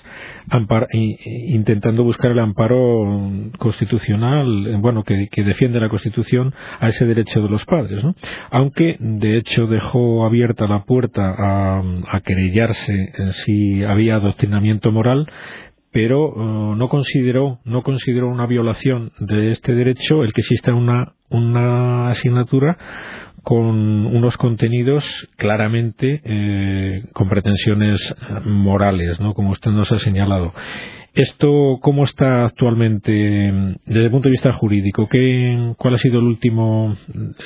intentando 0.92 2.04
buscar 2.04 2.32
el 2.32 2.38
amparo 2.38 3.30
constitucional, 3.58 4.78
bueno, 4.80 5.04
que, 5.04 5.28
que 5.30 5.42
defiende 5.42 5.80
la 5.80 5.88
Constitución 5.88 6.52
a 6.80 6.88
ese 6.88 7.06
derecho 7.06 7.40
de 7.44 7.50
los 7.50 7.64
padres, 7.64 8.02
¿no? 8.02 8.14
Aunque, 8.50 8.96
de 8.98 9.38
hecho, 9.38 9.66
dejó 9.66 10.26
abierta 10.26 10.66
la 10.66 10.84
puerta 10.84 11.22
a, 11.22 12.20
querellarse 12.24 13.12
si 13.44 13.84
había 13.84 14.16
adoctrinamiento 14.16 14.90
moral, 14.90 15.26
pero 15.92 16.30
uh, 16.30 16.74
no 16.74 16.88
consideró 16.88 17.60
no 17.64 17.82
consideró 17.82 18.28
una 18.28 18.46
violación 18.46 19.12
de 19.20 19.52
este 19.52 19.74
derecho 19.74 20.24
el 20.24 20.32
que 20.32 20.40
exista 20.40 20.74
una 20.74 21.12
una 21.28 22.08
asignatura 22.10 22.76
con 23.44 24.06
unos 24.06 24.36
contenidos 24.38 25.04
claramente 25.36 26.22
eh, 26.24 27.04
con 27.12 27.28
pretensiones 27.28 28.00
morales, 28.44 29.20
¿no? 29.20 29.34
Como 29.34 29.50
usted 29.50 29.70
nos 29.70 29.92
ha 29.92 29.98
señalado. 29.98 30.52
¿Esto 31.14 31.78
cómo 31.80 32.02
está 32.04 32.46
actualmente 32.46 33.12
desde 33.86 34.06
el 34.06 34.10
punto 34.10 34.26
de 34.26 34.32
vista 34.32 34.52
jurídico? 34.54 35.06
¿Qué, 35.08 35.74
¿Cuál 35.78 35.94
ha 35.94 35.98
sido 35.98 36.18
el 36.18 36.26
último, 36.26 36.92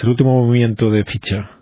el 0.02 0.08
último 0.08 0.42
movimiento 0.42 0.90
de 0.90 1.04
ficha? 1.04 1.58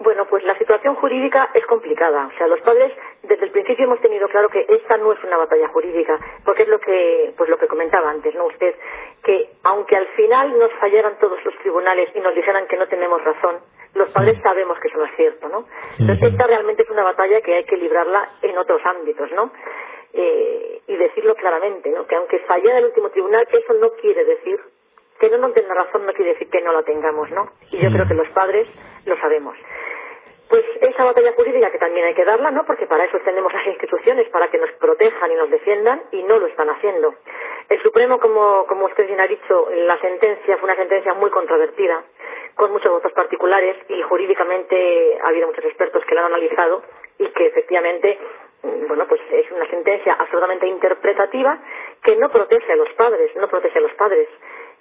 Bueno, 0.00 0.26
pues 0.28 0.42
la 0.42 0.58
situación 0.58 0.96
jurídica 0.96 1.50
es 1.54 1.64
complicada. 1.66 2.26
O 2.26 2.36
sea, 2.36 2.48
los 2.48 2.60
padres 2.62 2.90
desde 3.22 3.44
el 3.44 3.52
principio 3.52 3.84
hemos 3.84 4.00
tenido 4.00 4.26
claro 4.28 4.48
que 4.48 4.66
esta 4.68 4.96
no 4.96 5.12
es 5.12 5.22
una 5.22 5.36
batalla 5.36 5.68
jurídica, 5.68 6.18
porque 6.44 6.62
es 6.62 6.68
lo 6.68 6.80
que, 6.80 7.34
pues 7.36 7.48
lo 7.48 7.58
que 7.58 7.68
comentaba 7.68 8.10
antes, 8.10 8.34
¿no? 8.34 8.46
Usted, 8.46 8.74
que 9.22 9.50
aunque 9.62 9.94
al 9.94 10.08
final 10.16 10.58
nos 10.58 10.72
fallaran 10.80 11.18
todos 11.20 11.38
los 11.44 11.54
tribunales 11.58 12.08
y 12.16 12.20
nos 12.20 12.34
dijeran 12.34 12.66
que 12.66 12.76
no 12.76 12.88
tenemos 12.88 13.22
razón, 13.22 13.58
los 13.94 14.10
padres 14.10 14.40
sabemos 14.42 14.76
que 14.80 14.88
eso 14.88 14.98
no 14.98 15.04
es 15.04 15.14
cierto, 15.14 15.48
¿no? 15.48 15.66
Entonces 16.00 16.32
esta 16.32 16.48
realmente 16.48 16.82
es 16.82 16.90
una 16.90 17.04
batalla 17.04 17.40
que 17.42 17.54
hay 17.54 17.64
que 17.64 17.76
librarla 17.76 18.28
en 18.42 18.58
otros 18.58 18.80
ámbitos, 18.84 19.30
¿no? 19.32 19.52
Eh, 20.12 20.80
y 20.86 20.96
decirlo 20.96 21.36
claramente, 21.36 21.88
¿no? 21.90 22.04
que 22.06 22.16
aunque 22.16 22.40
fallara 22.40 22.78
el 22.78 22.86
último 22.86 23.10
tribunal, 23.10 23.46
eso 23.52 23.74
no 23.74 23.92
quiere 23.92 24.24
decir 24.24 24.60
que 25.20 25.30
no 25.30 25.38
nos 25.38 25.54
den 25.54 25.68
la 25.68 25.74
razón, 25.74 26.04
no 26.04 26.12
quiere 26.14 26.32
decir 26.32 26.48
que 26.48 26.62
no 26.62 26.72
la 26.72 26.82
tengamos, 26.82 27.30
¿no? 27.30 27.52
Y 27.70 27.78
yo 27.78 27.90
creo 27.92 28.08
que 28.08 28.14
los 28.14 28.28
padres 28.30 28.66
lo 29.04 29.16
sabemos. 29.18 29.54
Pues 30.48 30.64
esa 30.80 31.04
batalla 31.04 31.32
jurídica 31.34 31.70
que 31.70 31.78
también 31.78 32.06
hay 32.06 32.14
que 32.14 32.24
darla, 32.24 32.50
¿no? 32.50 32.64
Porque 32.66 32.86
para 32.86 33.04
eso 33.04 33.18
tenemos 33.20 33.52
las 33.52 33.66
instituciones, 33.66 34.28
para 34.30 34.50
que 34.50 34.58
nos 34.58 34.72
protejan 34.72 35.30
y 35.30 35.34
nos 35.34 35.50
defiendan, 35.50 36.02
y 36.10 36.22
no 36.24 36.38
lo 36.38 36.46
están 36.46 36.70
haciendo. 36.70 37.14
El 37.68 37.80
Supremo, 37.82 38.18
como, 38.18 38.66
como 38.66 38.86
usted 38.86 39.06
bien 39.06 39.20
ha 39.20 39.28
dicho, 39.28 39.68
la 39.70 39.96
sentencia 40.00 40.56
fue 40.56 40.64
una 40.64 40.76
sentencia 40.76 41.14
muy 41.14 41.30
controvertida, 41.30 42.02
con 42.56 42.72
muchos 42.72 42.90
votos 42.90 43.12
particulares, 43.12 43.76
y 43.88 44.02
jurídicamente 44.02 45.18
ha 45.22 45.28
habido 45.28 45.46
muchos 45.46 45.66
expertos 45.66 46.02
que 46.04 46.14
la 46.16 46.22
han 46.22 46.32
analizado, 46.32 46.82
y 47.18 47.28
que 47.28 47.46
efectivamente 47.46 48.18
bueno, 48.62 49.06
pues 49.08 49.20
es 49.30 49.50
una 49.52 49.68
sentencia 49.68 50.14
absolutamente 50.14 50.66
interpretativa 50.66 51.58
que 52.02 52.16
no 52.16 52.28
protege 52.30 52.72
a 52.72 52.76
los 52.76 52.90
padres, 52.94 53.34
no 53.36 53.48
protege 53.48 53.78
a 53.78 53.82
los 53.82 53.92
padres, 53.94 54.28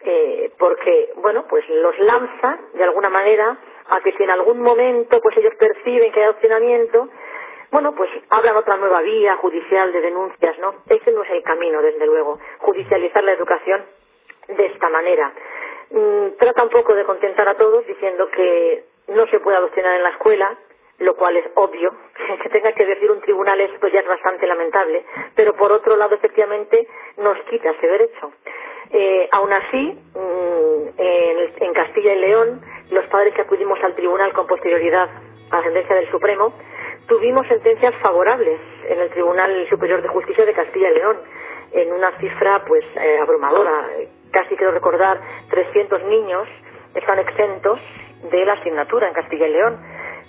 eh, 0.03 0.51
porque, 0.57 1.11
bueno, 1.17 1.45
pues 1.49 1.67
los 1.69 1.97
lanza 1.99 2.59
de 2.73 2.83
alguna 2.83 3.09
manera 3.09 3.57
a 3.89 4.01
que 4.01 4.11
si 4.13 4.23
en 4.23 4.29
algún 4.29 4.61
momento 4.61 5.19
pues 5.21 5.35
ellos 5.37 5.53
perciben 5.55 6.11
que 6.11 6.19
hay 6.19 6.25
adoctrinamiento, 6.25 7.09
bueno, 7.71 7.93
pues 7.93 8.09
abran 8.29 8.55
otra 8.55 8.77
nueva 8.77 9.01
vía 9.01 9.35
judicial 9.37 9.91
de 9.93 10.01
denuncias, 10.01 10.57
¿no? 10.59 10.75
Ese 10.89 11.11
no 11.11 11.23
es 11.23 11.29
el 11.31 11.43
camino, 11.43 11.81
desde 11.81 12.05
luego, 12.05 12.39
judicializar 12.59 13.23
la 13.23 13.33
educación 13.33 13.85
de 14.47 14.65
esta 14.65 14.89
manera. 14.89 15.31
Mm, 15.91 16.37
trata 16.37 16.63
un 16.63 16.69
poco 16.69 16.95
de 16.95 17.03
contentar 17.03 17.47
a 17.47 17.55
todos 17.55 17.85
diciendo 17.85 18.27
que 18.29 18.85
no 19.09 19.27
se 19.27 19.39
puede 19.39 19.57
adoctrinar 19.57 19.95
en 19.97 20.03
la 20.03 20.09
escuela, 20.09 20.57
lo 20.99 21.15
cual 21.15 21.37
es 21.37 21.45
obvio. 21.55 21.93
Que 22.43 22.49
tenga 22.49 22.71
que 22.73 22.85
decir 22.85 23.09
un 23.11 23.21
tribunal 23.21 23.59
esto 23.59 23.87
ya 23.87 24.01
es 24.01 24.07
bastante 24.07 24.45
lamentable, 24.45 25.03
pero 25.35 25.55
por 25.55 25.71
otro 25.71 25.95
lado, 25.95 26.15
efectivamente, 26.15 26.87
nos 27.17 27.37
quita 27.49 27.71
ese 27.71 27.87
derecho. 27.87 28.31
Eh, 28.91 29.27
aún 29.31 29.51
así, 29.51 29.99
mm, 30.13 30.87
en, 30.97 31.73
Castilla 31.73 32.13
y 32.13 32.19
León, 32.19 32.61
los 32.91 33.05
padres 33.07 33.33
que 33.33 33.41
acudimos 33.41 33.81
al 33.83 33.95
tribunal 33.95 34.33
con 34.33 34.47
posterioridad 34.47 35.09
a 35.51 35.57
la 35.57 35.63
sentencia 35.63 35.95
del 35.95 36.07
Supremo, 36.09 36.53
tuvimos 37.07 37.47
sentencias 37.47 37.95
favorables 38.01 38.59
en 38.87 38.99
el 38.99 39.09
Tribunal 39.09 39.67
Superior 39.69 40.01
de 40.01 40.09
Justicia 40.09 40.45
de 40.45 40.53
Castilla 40.53 40.89
y 40.89 40.95
León, 40.95 41.17
en 41.71 41.93
una 41.93 42.11
cifra 42.19 42.63
pues 42.65 42.83
eh, 42.95 43.19
abrumadora. 43.21 43.87
Casi 44.31 44.55
quiero 44.55 44.71
recordar 44.71 45.19
300 45.49 46.03
niños 46.05 46.47
están 46.95 47.19
exentos 47.19 47.79
de 48.31 48.45
la 48.45 48.53
asignatura 48.53 49.07
en 49.07 49.13
Castilla 49.13 49.47
y 49.47 49.51
León, 49.51 49.77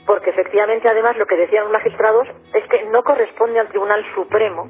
porque 0.06 0.30
efectivamente 0.30 0.88
además 0.88 1.16
lo 1.16 1.26
que 1.26 1.36
decían 1.36 1.64
los 1.64 1.72
magistrados 1.72 2.26
es 2.54 2.64
que 2.68 2.84
no 2.86 3.02
corresponde 3.02 3.60
al 3.60 3.68
Tribunal 3.68 4.04
Supremo 4.14 4.68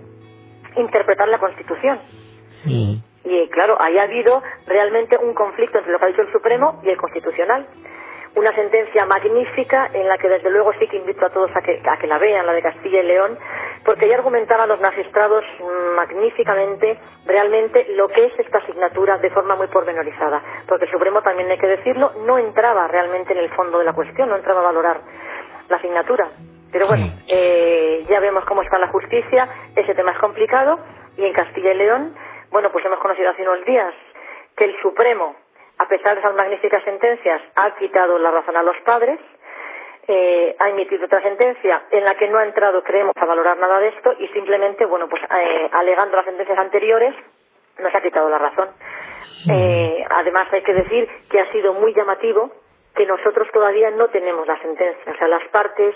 interpretar 0.76 1.28
la 1.28 1.38
Constitución. 1.38 2.00
Mm. 2.64 2.94
Y 3.24 3.48
claro, 3.48 3.76
ahí 3.80 3.98
ha 3.98 4.02
habido 4.02 4.42
realmente 4.66 5.16
un 5.16 5.34
conflicto 5.34 5.78
entre 5.78 5.92
lo 5.92 5.98
que 5.98 6.04
ha 6.04 6.08
dicho 6.08 6.22
el 6.22 6.32
Supremo 6.32 6.80
y 6.84 6.90
el 6.90 6.96
Constitucional 6.96 7.66
una 8.36 8.54
sentencia 8.54 9.04
magnífica 9.06 9.90
en 9.92 10.06
la 10.06 10.16
que 10.18 10.28
desde 10.28 10.50
luego 10.50 10.72
sí 10.78 10.86
que 10.86 10.96
invito 10.96 11.26
a 11.26 11.30
todos 11.30 11.50
a 11.54 11.62
que, 11.62 11.82
a 11.84 11.96
que 11.98 12.06
la 12.06 12.18
vean, 12.18 12.46
la 12.46 12.52
de 12.52 12.62
Castilla 12.62 13.02
y 13.02 13.06
León, 13.06 13.38
porque 13.84 14.08
ya 14.08 14.16
argumentaban 14.16 14.68
los 14.68 14.80
magistrados 14.80 15.44
magníficamente 15.96 16.98
realmente 17.26 17.86
lo 17.94 18.08
que 18.08 18.26
es 18.26 18.38
esta 18.38 18.58
asignatura 18.58 19.18
de 19.18 19.30
forma 19.30 19.56
muy 19.56 19.68
pormenorizada, 19.68 20.42
porque 20.66 20.84
el 20.84 20.90
Supremo 20.90 21.22
también 21.22 21.50
hay 21.50 21.58
que 21.58 21.66
decirlo, 21.66 22.12
no 22.26 22.38
entraba 22.38 22.88
realmente 22.88 23.32
en 23.32 23.38
el 23.38 23.50
fondo 23.50 23.78
de 23.78 23.84
la 23.84 23.92
cuestión, 23.92 24.28
no 24.28 24.36
entraba 24.36 24.60
a 24.60 24.64
valorar 24.64 25.00
la 25.68 25.76
asignatura. 25.76 26.28
Pero 26.72 26.86
bueno, 26.86 27.12
eh, 27.26 28.04
ya 28.08 28.20
vemos 28.20 28.44
cómo 28.44 28.62
está 28.62 28.78
la 28.78 28.88
justicia, 28.88 29.48
ese 29.74 29.94
tema 29.94 30.12
es 30.12 30.18
complicado, 30.18 30.78
y 31.16 31.24
en 31.24 31.32
Castilla 31.32 31.72
y 31.72 31.76
León, 31.76 32.14
bueno, 32.50 32.70
pues 32.70 32.84
hemos 32.84 33.00
conocido 33.00 33.30
hace 33.30 33.42
unos 33.42 33.64
días 33.64 33.92
que 34.56 34.64
el 34.64 34.80
Supremo 34.80 35.34
a 35.80 35.88
pesar 35.88 36.12
de 36.14 36.20
esas 36.20 36.34
magníficas 36.34 36.84
sentencias, 36.84 37.40
ha 37.56 37.74
quitado 37.76 38.18
la 38.18 38.30
razón 38.30 38.54
a 38.54 38.62
los 38.62 38.76
padres, 38.84 39.18
eh, 40.08 40.56
ha 40.58 40.68
emitido 40.70 41.04
otra 41.04 41.22
sentencia 41.22 41.82
en 41.90 42.04
la 42.04 42.14
que 42.16 42.28
no 42.28 42.38
ha 42.38 42.44
entrado, 42.44 42.82
creemos, 42.82 43.14
a 43.16 43.24
valorar 43.24 43.58
nada 43.58 43.78
de 43.80 43.88
esto 43.88 44.14
y 44.18 44.28
simplemente, 44.28 44.84
bueno, 44.84 45.08
pues 45.08 45.22
eh, 45.22 45.68
alegando 45.72 46.16
las 46.16 46.24
sentencias 46.24 46.58
anteriores, 46.58 47.14
nos 47.78 47.94
ha 47.94 48.00
quitado 48.00 48.28
la 48.28 48.38
razón. 48.38 48.68
Eh, 49.50 50.04
además, 50.10 50.48
hay 50.52 50.62
que 50.62 50.74
decir 50.74 51.08
que 51.30 51.40
ha 51.40 51.50
sido 51.52 51.72
muy 51.74 51.94
llamativo 51.94 52.50
que 52.94 53.06
nosotros 53.06 53.48
todavía 53.52 53.90
no 53.90 54.08
tenemos 54.08 54.46
la 54.46 54.60
sentencia. 54.60 55.12
O 55.12 55.16
sea, 55.16 55.28
las 55.28 55.46
partes 55.48 55.94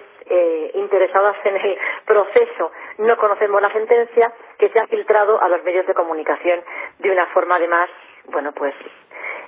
interesadas 0.75 1.37
en 1.45 1.57
el 1.57 1.77
proceso 2.07 2.73
no 2.99 3.17
conocemos 3.19 3.61
la 3.61 3.71
sentencia 3.73 4.33
que 4.59 4.71
se 4.71 4.79
ha 4.79 4.87
filtrado 4.87 5.43
a 5.43 5.49
los 5.49 5.63
medios 5.65 5.87
de 5.87 5.93
comunicación 5.93 6.63
de 7.01 7.11
una 7.11 7.27
forma, 7.27 7.57
además, 7.57 7.91
bueno, 8.27 8.53
pues 8.53 8.75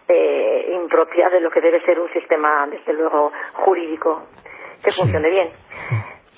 eh, 0.08 0.70
impropia 0.72 1.28
de 1.30 1.40
lo 1.40 1.50
que 1.50 1.60
debe 1.60 1.80
ser 1.82 1.98
un 1.98 2.12
sistema, 2.12 2.66
desde 2.68 2.92
luego, 2.92 3.32
jurídico 3.54 4.28
que 4.82 4.92
funcione 4.92 5.30
bien. 5.30 5.50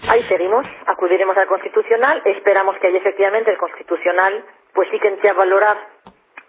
Ahí 0.09 0.23
seguimos, 0.25 0.67
acudiremos 0.87 1.37
al 1.37 1.49
Constitucional, 1.49 2.23
esperamos 2.25 2.77
que 2.79 2.87
ahí 2.87 2.97
efectivamente 2.97 3.51
el 3.51 3.59
Constitucional 3.59 4.45
pues 4.73 4.89
sí 4.91 4.99
que 5.01 5.09
entre 5.09 5.29
a 5.29 5.33
valorar 5.33 5.77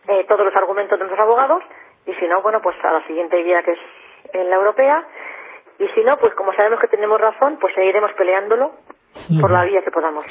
eh, 0.08 0.26
todos 0.28 0.46
los 0.46 0.56
argumentos 0.56 0.98
de 0.98 1.06
nuestros 1.06 1.20
abogados 1.20 1.64
y 2.06 2.14
si 2.14 2.28
no, 2.28 2.42
bueno, 2.42 2.62
pues 2.62 2.76
a 2.84 2.92
la 2.92 3.06
siguiente 3.08 3.38
guía 3.44 3.64
que 3.64 3.72
es 3.72 3.80
en 4.34 4.50
la 4.50 4.56
europea 4.56 5.04
y 5.80 5.88
si 5.90 6.04
no, 6.04 6.18
pues 6.18 6.34
como 6.36 6.54
sabemos 6.54 6.80
que 6.80 6.88
tenemos 6.88 7.20
razón, 7.20 7.58
pues 7.60 7.74
seguiremos 7.74 8.12
peleándolo 8.14 8.72
por 9.42 9.52
la 9.52 9.64
vía 9.66 9.82
que 9.82 9.92
podamos. 9.92 10.26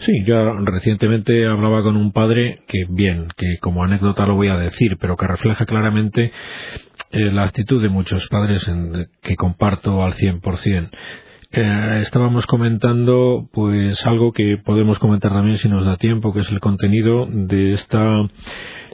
Sí, 0.00 0.24
yo 0.24 0.52
recientemente 0.60 1.44
hablaba 1.46 1.82
con 1.82 1.96
un 1.96 2.12
padre 2.12 2.60
que, 2.68 2.86
bien, 2.88 3.26
que 3.36 3.58
como 3.60 3.82
anécdota 3.82 4.26
lo 4.26 4.36
voy 4.36 4.48
a 4.48 4.56
decir, 4.56 4.96
pero 5.00 5.16
que 5.16 5.26
refleja 5.26 5.66
claramente 5.66 6.32
eh, 7.10 7.32
la 7.32 7.42
actitud 7.42 7.82
de 7.82 7.88
muchos 7.88 8.28
padres 8.28 8.66
en, 8.68 9.08
que 9.22 9.34
comparto 9.34 10.04
al 10.04 10.14
100%. 10.14 10.90
Eh, 11.50 12.00
estábamos 12.02 12.46
comentando 12.46 13.48
pues 13.54 14.04
algo 14.04 14.32
que 14.32 14.58
podemos 14.58 14.98
comentar 14.98 15.32
también 15.32 15.56
si 15.56 15.66
nos 15.70 15.86
da 15.86 15.96
tiempo 15.96 16.34
que 16.34 16.40
es 16.40 16.50
el 16.50 16.60
contenido 16.60 17.26
de 17.26 17.72
esta 17.72 18.28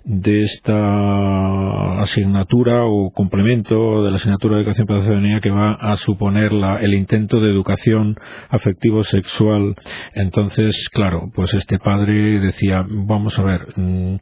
de 0.04 0.42
esta 0.42 2.00
asignatura 2.00 2.84
o 2.84 3.10
complemento 3.10 4.04
de 4.04 4.10
la 4.10 4.18
asignatura 4.18 4.54
de 4.54 4.62
educación 4.62 4.86
para 4.86 5.00
la 5.00 5.04
ciudadanía 5.06 5.40
que 5.40 5.50
va 5.50 5.72
a 5.72 5.96
suponer 5.96 6.52
la, 6.52 6.76
el 6.76 6.94
intento 6.94 7.40
de 7.40 7.50
educación 7.50 8.14
afectivo 8.50 9.02
sexual. 9.02 9.74
Entonces 10.12 10.88
claro 10.92 11.22
pues 11.34 11.54
este 11.54 11.80
padre 11.80 12.38
decía 12.38 12.86
vamos 12.88 13.36
a 13.36 13.42
ver 13.42 13.62
mm, 13.74 14.16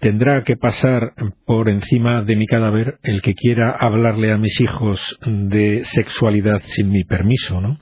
tendrá 0.00 0.42
que 0.44 0.56
pasar 0.56 1.12
por 1.44 1.68
encima 1.68 2.22
de 2.22 2.36
mi 2.36 2.46
cadáver 2.46 2.98
el 3.02 3.20
que 3.22 3.34
quiera 3.34 3.76
hablarle 3.78 4.32
a 4.32 4.38
mis 4.38 4.60
hijos 4.60 5.18
de 5.26 5.84
sexualidad 5.84 6.62
sin 6.64 6.90
mi 6.90 7.04
permiso, 7.04 7.60
¿no? 7.60 7.78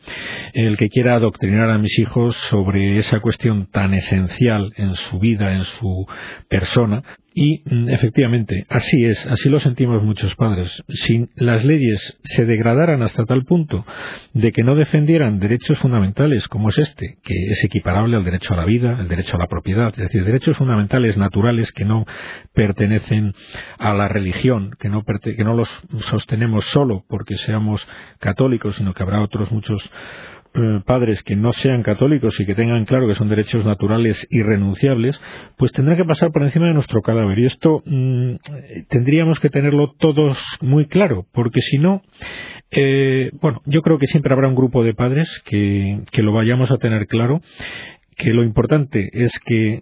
El 0.53 0.77
que 0.77 0.89
quiera 0.89 1.15
adoctrinar 1.15 1.71
a 1.71 1.79
mis 1.79 1.99
hijos 1.99 2.37
sobre 2.37 2.97
esa 2.97 3.21
cuestión 3.21 3.69
tan 3.71 3.95
esencial 3.95 4.73
en 4.77 4.95
su 4.95 5.19
vida, 5.19 5.55
en 5.55 5.63
su 5.63 6.07
persona, 6.49 7.03
y 7.33 7.63
mm, 7.65 7.89
efectivamente, 7.91 8.67
así 8.69 9.05
es, 9.05 9.25
así 9.27 9.49
lo 9.49 9.61
sentimos 9.61 10.03
muchos 10.03 10.35
padres. 10.35 10.83
Si 10.89 11.29
las 11.37 11.65
leyes 11.65 12.19
se 12.25 12.45
degradaran 12.45 13.03
hasta 13.03 13.25
tal 13.25 13.45
punto 13.45 13.87
de 14.35 14.51
que 14.53 14.65
no 14.65 14.75
defendieran 14.75 15.39
derechos 15.39 15.79
fundamentales 15.79 16.49
como 16.49 16.71
es 16.71 16.79
este, 16.79 17.19
que 17.23 17.35
es 17.51 17.65
equiparable 17.65 18.17
al 18.17 18.25
derecho 18.25 18.53
a 18.55 18.57
la 18.57 18.65
vida, 18.65 18.99
el 19.01 19.09
derecho 19.09 19.37
a 19.37 19.39
la 19.39 19.47
propiedad, 19.47 19.89
es 19.91 20.05
decir, 20.05 20.25
derechos 20.25 20.57
fundamentales 20.57 21.17
naturales 21.17 21.71
que 21.73 21.85
no 21.85 22.05
pertenecen 22.53 23.33
a 23.79 23.95
la 23.95 24.09
religión, 24.09 24.73
que 24.79 24.89
no, 24.89 25.05
que 25.05 25.45
no 25.45 25.55
los 25.55 25.71
sostenemos 26.01 26.65
solo 26.67 27.05
porque 27.09 27.37
seamos 27.37 27.87
católicos, 28.19 28.75
sino 28.77 28.93
que 28.93 29.03
habrá 29.03 29.21
otros 29.21 29.53
muchos 29.53 29.89
eh, 30.55 30.81
padres 30.85 31.23
que 31.23 31.37
no 31.37 31.53
sean 31.53 31.83
católicos 31.83 32.39
y 32.41 32.47
que 32.47 32.55
tengan 32.55 32.85
claro 32.85 33.07
que 33.07 33.15
son 33.15 33.29
derechos 33.29 33.65
naturales 33.65 34.27
irrenunciables, 34.31 35.21
pues 35.57 35.73
tendrán 35.73 35.97
que 35.97 36.05
pasar 36.05 36.33
por 36.33 36.43
encima 36.43 36.67
de 36.67 36.75
nuestro 36.75 37.03
cadáver. 37.03 37.39
Y 37.39 37.47
esto 37.47 37.83
mm, 37.85 38.35
tendríamos 38.89 39.39
que 39.41 39.51
tenerlo 39.51 39.93
todos 39.99 40.39
muy 40.61 40.87
claro, 40.87 41.27
porque 41.33 41.61
si 41.61 41.79
no, 41.79 42.03
eh, 42.71 43.31
bueno, 43.41 43.63
yo 43.67 43.83
creo 43.83 43.99
que 43.99 44.07
siempre 44.07 44.33
habrá 44.33 44.49
un 44.49 44.55
grupo 44.55 44.83
de 44.83 44.95
padres 44.95 45.29
que, 45.45 46.01
que 46.11 46.23
lo 46.23 46.33
vayamos 46.33 46.71
a 46.71 46.79
tener 46.79 47.07
claro 47.07 47.41
que 48.21 48.35
lo 48.35 48.45
importante 48.45 49.09
es 49.13 49.33
que, 49.41 49.81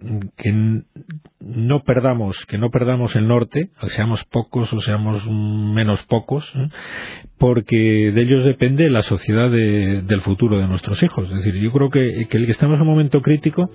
no 1.41 1.83
perdamos 1.83 2.45
que 2.47 2.57
no 2.57 2.69
perdamos 2.69 3.15
el 3.15 3.27
norte 3.27 3.69
seamos 3.95 4.25
pocos 4.25 4.71
o 4.73 4.81
seamos 4.81 5.25
menos 5.29 6.01
pocos 6.03 6.51
¿eh? 6.55 6.67
porque 7.37 8.11
de 8.13 8.21
ellos 8.21 8.43
depende 8.45 8.89
la 8.89 9.03
sociedad 9.03 9.49
del 9.49 10.21
futuro 10.21 10.59
de 10.59 10.67
nuestros 10.67 11.01
hijos. 11.01 11.29
Es 11.29 11.37
decir 11.37 11.55
yo 11.61 11.71
creo 11.71 11.89
que, 11.89 12.27
que, 12.29 12.43
estamos 12.51 12.75
en 12.75 12.81
un 12.81 12.87
momento 12.87 13.21
crítico 13.21 13.69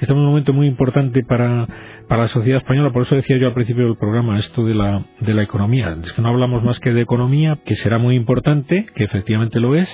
estamos 0.00 0.20
en 0.20 0.26
un 0.26 0.30
momento 0.30 0.52
muy 0.52 0.68
importante 0.68 1.22
para, 1.24 1.66
para 2.08 2.22
la 2.22 2.28
sociedad 2.28 2.58
española. 2.58 2.92
Por 2.92 3.02
eso 3.02 3.16
decía 3.16 3.36
yo 3.38 3.48
al 3.48 3.54
principio 3.54 3.86
del 3.86 3.96
programa 3.96 4.38
esto 4.38 4.64
de 4.64 4.74
la 4.74 5.04
de 5.20 5.34
la 5.34 5.42
economía. 5.42 5.96
Es 6.02 6.12
que 6.12 6.22
no 6.22 6.28
hablamos 6.28 6.62
más 6.62 6.78
que 6.78 6.92
de 6.92 7.00
economía 7.00 7.58
que 7.64 7.74
será 7.74 7.98
muy 7.98 8.14
importante 8.14 8.86
que 8.94 9.04
efectivamente 9.04 9.58
lo 9.58 9.74
es 9.74 9.88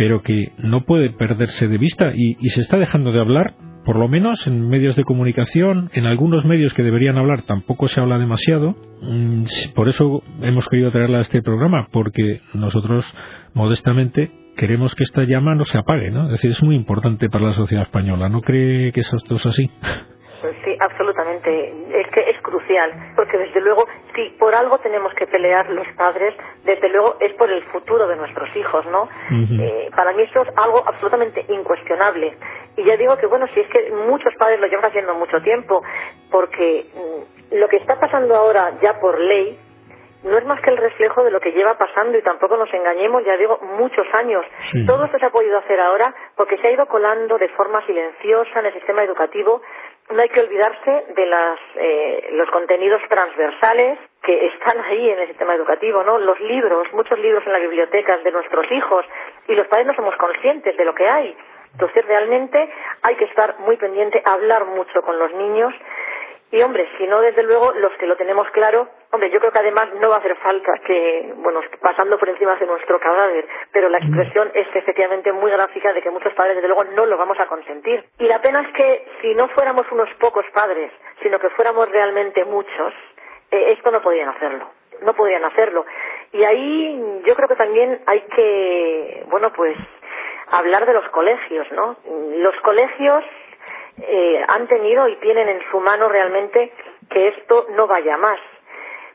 pero 0.00 0.22
que 0.22 0.52
no 0.56 0.86
puede 0.86 1.10
perderse 1.10 1.68
de 1.68 1.76
vista 1.76 2.12
y, 2.14 2.36
se 2.48 2.62
está 2.62 2.78
dejando 2.78 3.12
de 3.12 3.20
hablar 3.20 3.52
por 3.84 3.96
lo 3.96 4.08
menos 4.08 4.46
en 4.46 4.66
medios 4.66 4.96
de 4.96 5.04
comunicación, 5.04 5.90
en 5.92 6.06
algunos 6.06 6.46
medios 6.46 6.72
que 6.72 6.82
deberían 6.82 7.18
hablar 7.18 7.42
tampoco 7.42 7.86
se 7.86 8.00
habla 8.00 8.16
demasiado. 8.16 8.76
Mm, 9.02 9.44
por 9.74 9.90
eso 9.90 10.22
hemos 10.40 10.66
querido 10.70 10.90
traerla 10.90 11.18
a 11.18 11.20
este 11.20 11.42
programa, 11.42 11.88
porque 11.92 12.40
nosotros 12.54 13.04
modestamente 13.52 14.30
queremos 14.56 14.94
que 14.94 15.04
esta 15.04 15.24
llama 15.24 15.54
no 15.54 15.66
se 15.66 15.76
apague, 15.76 16.10
¿no? 16.10 16.24
Es 16.28 16.32
decir, 16.32 16.52
es 16.52 16.62
muy 16.62 16.76
importante 16.76 17.28
para 17.28 17.48
la 17.48 17.52
sociedad 17.52 17.84
española. 17.84 18.30
¿No 18.30 18.40
cree 18.40 18.92
que 18.92 19.00
eso 19.00 19.18
es 19.18 19.46
así? 19.46 19.70
Pues 20.40 20.56
sí, 20.64 20.76
absolutamente. 20.80 21.72
Es 21.92 22.06
que 22.08 22.30
es 22.30 22.40
crucial, 22.42 22.92
porque 23.14 23.36
desde 23.36 23.60
luego, 23.60 23.86
si 24.14 24.30
por 24.38 24.54
algo 24.54 24.78
tenemos 24.78 25.12
que 25.14 25.26
pelear 25.26 25.68
los 25.70 25.86
padres, 25.96 26.34
desde 26.64 26.88
luego 26.88 27.16
es 27.20 27.32
por 27.34 27.50
el 27.50 27.62
futuro 27.64 28.06
de 28.06 28.16
nuestros 28.16 28.54
hijos, 28.56 28.86
¿no? 28.86 29.08
Eh, 29.30 29.90
para 29.94 30.12
mí 30.12 30.22
eso 30.22 30.42
es 30.42 30.48
algo 30.56 30.82
absolutamente 30.86 31.44
incuestionable. 31.48 32.36
Y 32.76 32.84
ya 32.84 32.96
digo 32.96 33.16
que, 33.18 33.26
bueno, 33.26 33.46
si 33.54 33.60
es 33.60 33.68
que 33.68 33.90
muchos 33.90 34.34
padres 34.36 34.60
lo 34.60 34.66
llevan 34.66 34.86
haciendo 34.86 35.14
mucho 35.14 35.40
tiempo, 35.42 35.82
porque 36.30 36.86
mm, 36.94 37.56
lo 37.56 37.68
que 37.68 37.76
está 37.76 37.98
pasando 37.98 38.34
ahora 38.34 38.72
ya 38.80 38.98
por 39.00 39.18
ley, 39.18 39.58
no 40.22 40.36
es 40.36 40.44
más 40.44 40.60
que 40.60 40.70
el 40.70 40.76
reflejo 40.76 41.24
de 41.24 41.30
lo 41.30 41.40
que 41.40 41.52
lleva 41.52 41.78
pasando 41.78 42.18
y 42.18 42.22
tampoco 42.22 42.56
nos 42.56 42.72
engañemos, 42.74 43.24
ya 43.24 43.36
digo, 43.36 43.58
muchos 43.78 44.06
años. 44.12 44.44
Todo 44.86 45.04
esto 45.04 45.18
se 45.18 45.26
ha 45.26 45.30
podido 45.30 45.58
hacer 45.58 45.80
ahora 45.80 46.14
porque 46.36 46.58
se 46.58 46.66
ha 46.66 46.72
ido 46.72 46.86
colando 46.86 47.38
de 47.38 47.48
forma 47.50 47.84
silenciosa 47.86 48.60
en 48.60 48.66
el 48.66 48.74
sistema 48.74 49.02
educativo 49.02 49.62
no 50.10 50.20
hay 50.20 50.28
que 50.28 50.40
olvidarse 50.40 51.04
de 51.14 51.26
las, 51.26 51.58
eh, 51.76 52.28
los 52.32 52.50
contenidos 52.50 53.00
transversales 53.08 53.98
que 54.22 54.46
están 54.46 54.80
ahí 54.80 55.10
en 55.10 55.20
el 55.20 55.28
sistema 55.28 55.54
educativo, 55.54 56.02
¿no? 56.02 56.18
Los 56.18 56.38
libros, 56.40 56.92
muchos 56.92 57.18
libros 57.18 57.44
en 57.46 57.52
las 57.52 57.62
bibliotecas 57.62 58.22
de 58.24 58.32
nuestros 58.32 58.70
hijos 58.70 59.04
y 59.48 59.54
los 59.54 59.66
padres 59.68 59.86
no 59.86 59.94
somos 59.94 60.16
conscientes 60.16 60.76
de 60.76 60.84
lo 60.84 60.94
que 60.94 61.08
hay. 61.08 61.36
Entonces 61.72 62.04
realmente 62.06 62.68
hay 63.02 63.16
que 63.16 63.24
estar 63.24 63.58
muy 63.60 63.76
pendiente, 63.76 64.22
hablar 64.24 64.66
mucho 64.66 65.02
con 65.02 65.18
los 65.18 65.32
niños 65.32 65.72
Y 66.52 66.60
hombre, 66.62 66.88
si 66.98 67.06
no, 67.06 67.20
desde 67.20 67.44
luego, 67.44 67.72
los 67.72 67.92
que 67.92 68.06
lo 68.06 68.16
tenemos 68.16 68.50
claro, 68.50 68.88
hombre, 69.12 69.30
yo 69.30 69.40
creo 69.40 69.52
que 69.52 69.58
además 69.58 69.88
no 70.00 70.08
va 70.10 70.16
a 70.16 70.18
hacer 70.18 70.36
falta 70.36 70.72
que, 70.86 71.32
bueno, 71.36 71.60
pasando 71.80 72.18
por 72.18 72.28
encima 72.28 72.56
de 72.56 72.66
nuestro 72.66 72.98
cadáver, 73.00 73.46
pero 73.72 73.88
la 73.88 73.98
expresión 73.98 74.50
es 74.54 74.68
efectivamente 74.74 75.32
muy 75.32 75.50
gráfica 75.50 75.92
de 75.92 76.02
que 76.02 76.10
muchos 76.10 76.32
padres, 76.34 76.56
desde 76.56 76.68
luego, 76.68 76.84
no 76.84 77.06
lo 77.06 77.16
vamos 77.16 77.38
a 77.40 77.46
consentir. 77.46 78.04
Y 78.18 78.24
la 78.24 78.40
pena 78.40 78.60
es 78.62 78.72
que 78.72 79.06
si 79.20 79.34
no 79.34 79.48
fuéramos 79.48 79.90
unos 79.90 80.08
pocos 80.14 80.44
padres, 80.52 80.92
sino 81.22 81.38
que 81.38 81.50
fuéramos 81.50 81.88
realmente 81.90 82.44
muchos, 82.44 82.94
eh, 83.50 83.72
esto 83.72 83.90
no 83.90 84.00
podrían 84.00 84.28
hacerlo. 84.28 84.70
No 85.02 85.14
podrían 85.14 85.44
hacerlo. 85.44 85.86
Y 86.32 86.44
ahí 86.44 87.22
yo 87.24 87.34
creo 87.34 87.48
que 87.48 87.56
también 87.56 88.00
hay 88.06 88.20
que, 88.20 89.24
bueno, 89.28 89.50
pues 89.52 89.76
hablar 90.50 90.86
de 90.86 90.92
los 90.92 91.08
colegios, 91.08 91.70
¿no? 91.72 91.96
Los 92.36 92.54
colegios 92.60 93.24
eh, 94.02 94.44
han 94.46 94.66
tenido 94.68 95.08
y 95.08 95.16
tienen 95.16 95.48
en 95.48 95.60
su 95.70 95.80
mano 95.80 96.08
realmente 96.08 96.72
que 97.08 97.28
esto 97.28 97.66
no 97.70 97.86
vaya 97.86 98.16
más. 98.16 98.38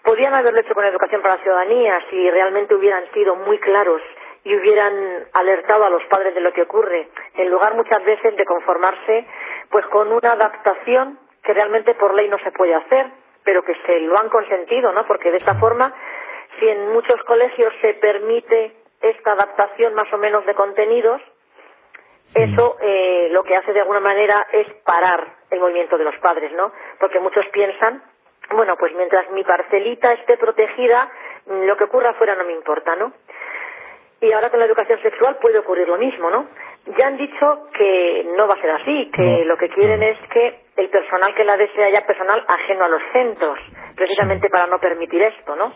Podrían 0.05 0.35
haberlo 0.35 0.61
hecho 0.61 0.75
con 0.75 0.85
educación 0.85 1.21
para 1.23 1.37
la 1.37 1.41
ciudadanía 1.41 1.99
si 2.11 2.29
realmente 2.29 2.75
hubieran 2.75 3.11
sido 3.11 3.35
muy 3.35 3.57
claros 3.57 4.01
y 4.43 4.55
hubieran 4.55 5.25
alertado 5.33 5.83
a 5.83 5.89
los 5.89 6.03
padres 6.05 6.35
de 6.35 6.41
lo 6.41 6.53
que 6.53 6.61
ocurre, 6.61 7.09
en 7.33 7.49
lugar 7.49 7.73
muchas 7.73 8.03
veces 8.05 8.35
de 8.37 8.45
conformarse 8.45 9.25
pues 9.71 9.83
con 9.87 10.11
una 10.13 10.33
adaptación 10.33 11.17
que 11.43 11.53
realmente 11.53 11.95
por 11.95 12.13
ley 12.13 12.29
no 12.29 12.37
se 12.39 12.51
puede 12.51 12.75
hacer, 12.75 13.07
pero 13.43 13.63
que 13.63 13.73
se 13.87 13.99
lo 14.01 14.17
han 14.19 14.29
consentido, 14.29 14.91
¿no? 14.91 15.07
Porque 15.07 15.31
de 15.31 15.37
esta 15.37 15.55
forma, 15.55 15.91
si 16.59 16.67
en 16.67 16.93
muchos 16.93 17.21
colegios 17.23 17.73
se 17.81 17.95
permite 17.95 18.73
esta 19.01 19.31
adaptación 19.31 19.95
más 19.95 20.11
o 20.13 20.19
menos 20.19 20.45
de 20.45 20.53
contenidos, 20.53 21.21
eso 22.35 22.77
eh, 22.81 23.29
lo 23.31 23.43
que 23.43 23.55
hace 23.55 23.73
de 23.73 23.79
alguna 23.79 23.99
manera 23.99 24.45
es 24.51 24.67
parar 24.83 25.25
el 25.49 25.59
movimiento 25.59 25.97
de 25.97 26.03
los 26.03 26.17
padres, 26.17 26.51
¿no? 26.53 26.71
Porque 26.99 27.19
muchos 27.19 27.47
piensan, 27.49 28.03
bueno, 28.51 28.75
pues 28.77 28.93
mientras 28.95 29.29
mi 29.31 29.43
parcelita 29.43 30.13
esté 30.13 30.37
protegida, 30.37 31.09
mm, 31.45 31.63
lo 31.63 31.77
que 31.77 31.85
ocurra 31.85 32.11
afuera 32.11 32.35
no 32.35 32.45
me 32.45 32.53
importa, 32.53 32.95
¿no? 32.95 33.13
Y 34.21 34.31
ahora 34.31 34.49
con 34.49 34.59
la 34.59 34.65
educación 34.65 35.01
sexual 35.01 35.37
puede 35.41 35.59
ocurrir 35.59 35.87
lo 35.87 35.97
mismo, 35.97 36.29
¿no? 36.29 36.47
Ya 36.97 37.07
han 37.07 37.17
dicho 37.17 37.67
que 37.73 38.25
no 38.37 38.47
va 38.47 38.53
a 38.55 38.61
ser 38.61 38.71
así, 38.71 39.11
que 39.11 39.43
lo 39.45 39.57
que 39.57 39.69
quieren 39.69 40.01
es 40.03 40.17
que 40.29 40.61
el 40.77 40.89
personal 40.89 41.33
que 41.35 41.43
la 41.43 41.57
desea 41.57 41.87
haya 41.87 42.05
personal 42.05 42.43
ajeno 42.47 42.85
a 42.85 42.89
los 42.89 43.01
centros, 43.11 43.59
precisamente 43.95 44.49
para 44.49 44.67
no 44.67 44.79
permitir 44.79 45.21
esto, 45.21 45.55
¿no? 45.55 45.73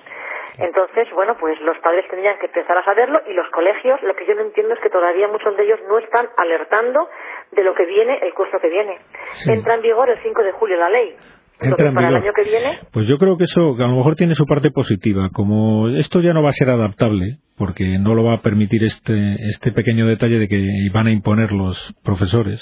Entonces, 0.58 1.10
bueno, 1.14 1.38
pues 1.40 1.60
los 1.62 1.78
padres 1.80 2.08
tendrían 2.10 2.38
que 2.38 2.48
empezar 2.48 2.78
a 2.78 2.84
saberlo 2.84 3.22
y 3.28 3.34
los 3.34 3.50
colegios, 3.50 4.02
lo 4.04 4.14
que 4.16 4.26
yo 4.26 4.36
no 4.36 4.42
entiendo 4.42 4.74
es 4.74 4.80
que 4.82 4.90
todavía 4.90 5.28
muchos 5.28 5.56
de 5.56 5.64
ellos 5.64 5.80
no 5.88 5.98
están 6.00 6.30
alertando 6.38 7.10
de 7.52 7.64
lo 7.64 7.74
que 7.74 7.86
viene 7.86 8.20
el 8.22 8.34
curso 8.34 8.60
que 8.60 8.70
viene. 8.70 9.00
Entra 9.48 9.76
en 9.76 9.82
vigor 9.82 10.10
el 10.10 10.20
5 10.22 10.44
de 10.44 10.52
julio 10.52 10.78
la 10.78 10.90
ley. 10.90 11.16
Entonces, 11.62 11.94
para 11.94 12.10
el 12.10 12.16
año 12.16 12.34
que 12.34 12.44
viene. 12.44 12.80
Pues 12.92 13.08
yo 13.08 13.18
creo 13.18 13.38
que 13.38 13.46
eso 13.46 13.76
a 13.78 13.88
lo 13.88 13.96
mejor 13.96 14.16
tiene 14.16 14.36
su 14.36 14.46
parte 14.46 14.72
positiva. 14.72 15.30
Como 15.34 15.90
esto 15.90 16.22
ya 16.22 16.34
no 16.34 16.44
va 16.44 16.50
a 16.50 16.54
ser 16.54 16.70
adaptable, 16.70 17.38
porque 17.58 17.98
no 18.00 18.16
lo 18.16 18.24
va 18.24 18.36
a 18.36 18.42
permitir 18.42 18.84
este, 18.84 19.36
este 19.52 19.72
pequeño 19.74 20.08
detalle 20.08 20.40
de 20.40 20.48
que 20.48 20.66
van 20.94 21.08
a 21.08 21.12
imponer 21.12 21.52
los 21.52 21.76
profesores, 22.04 22.62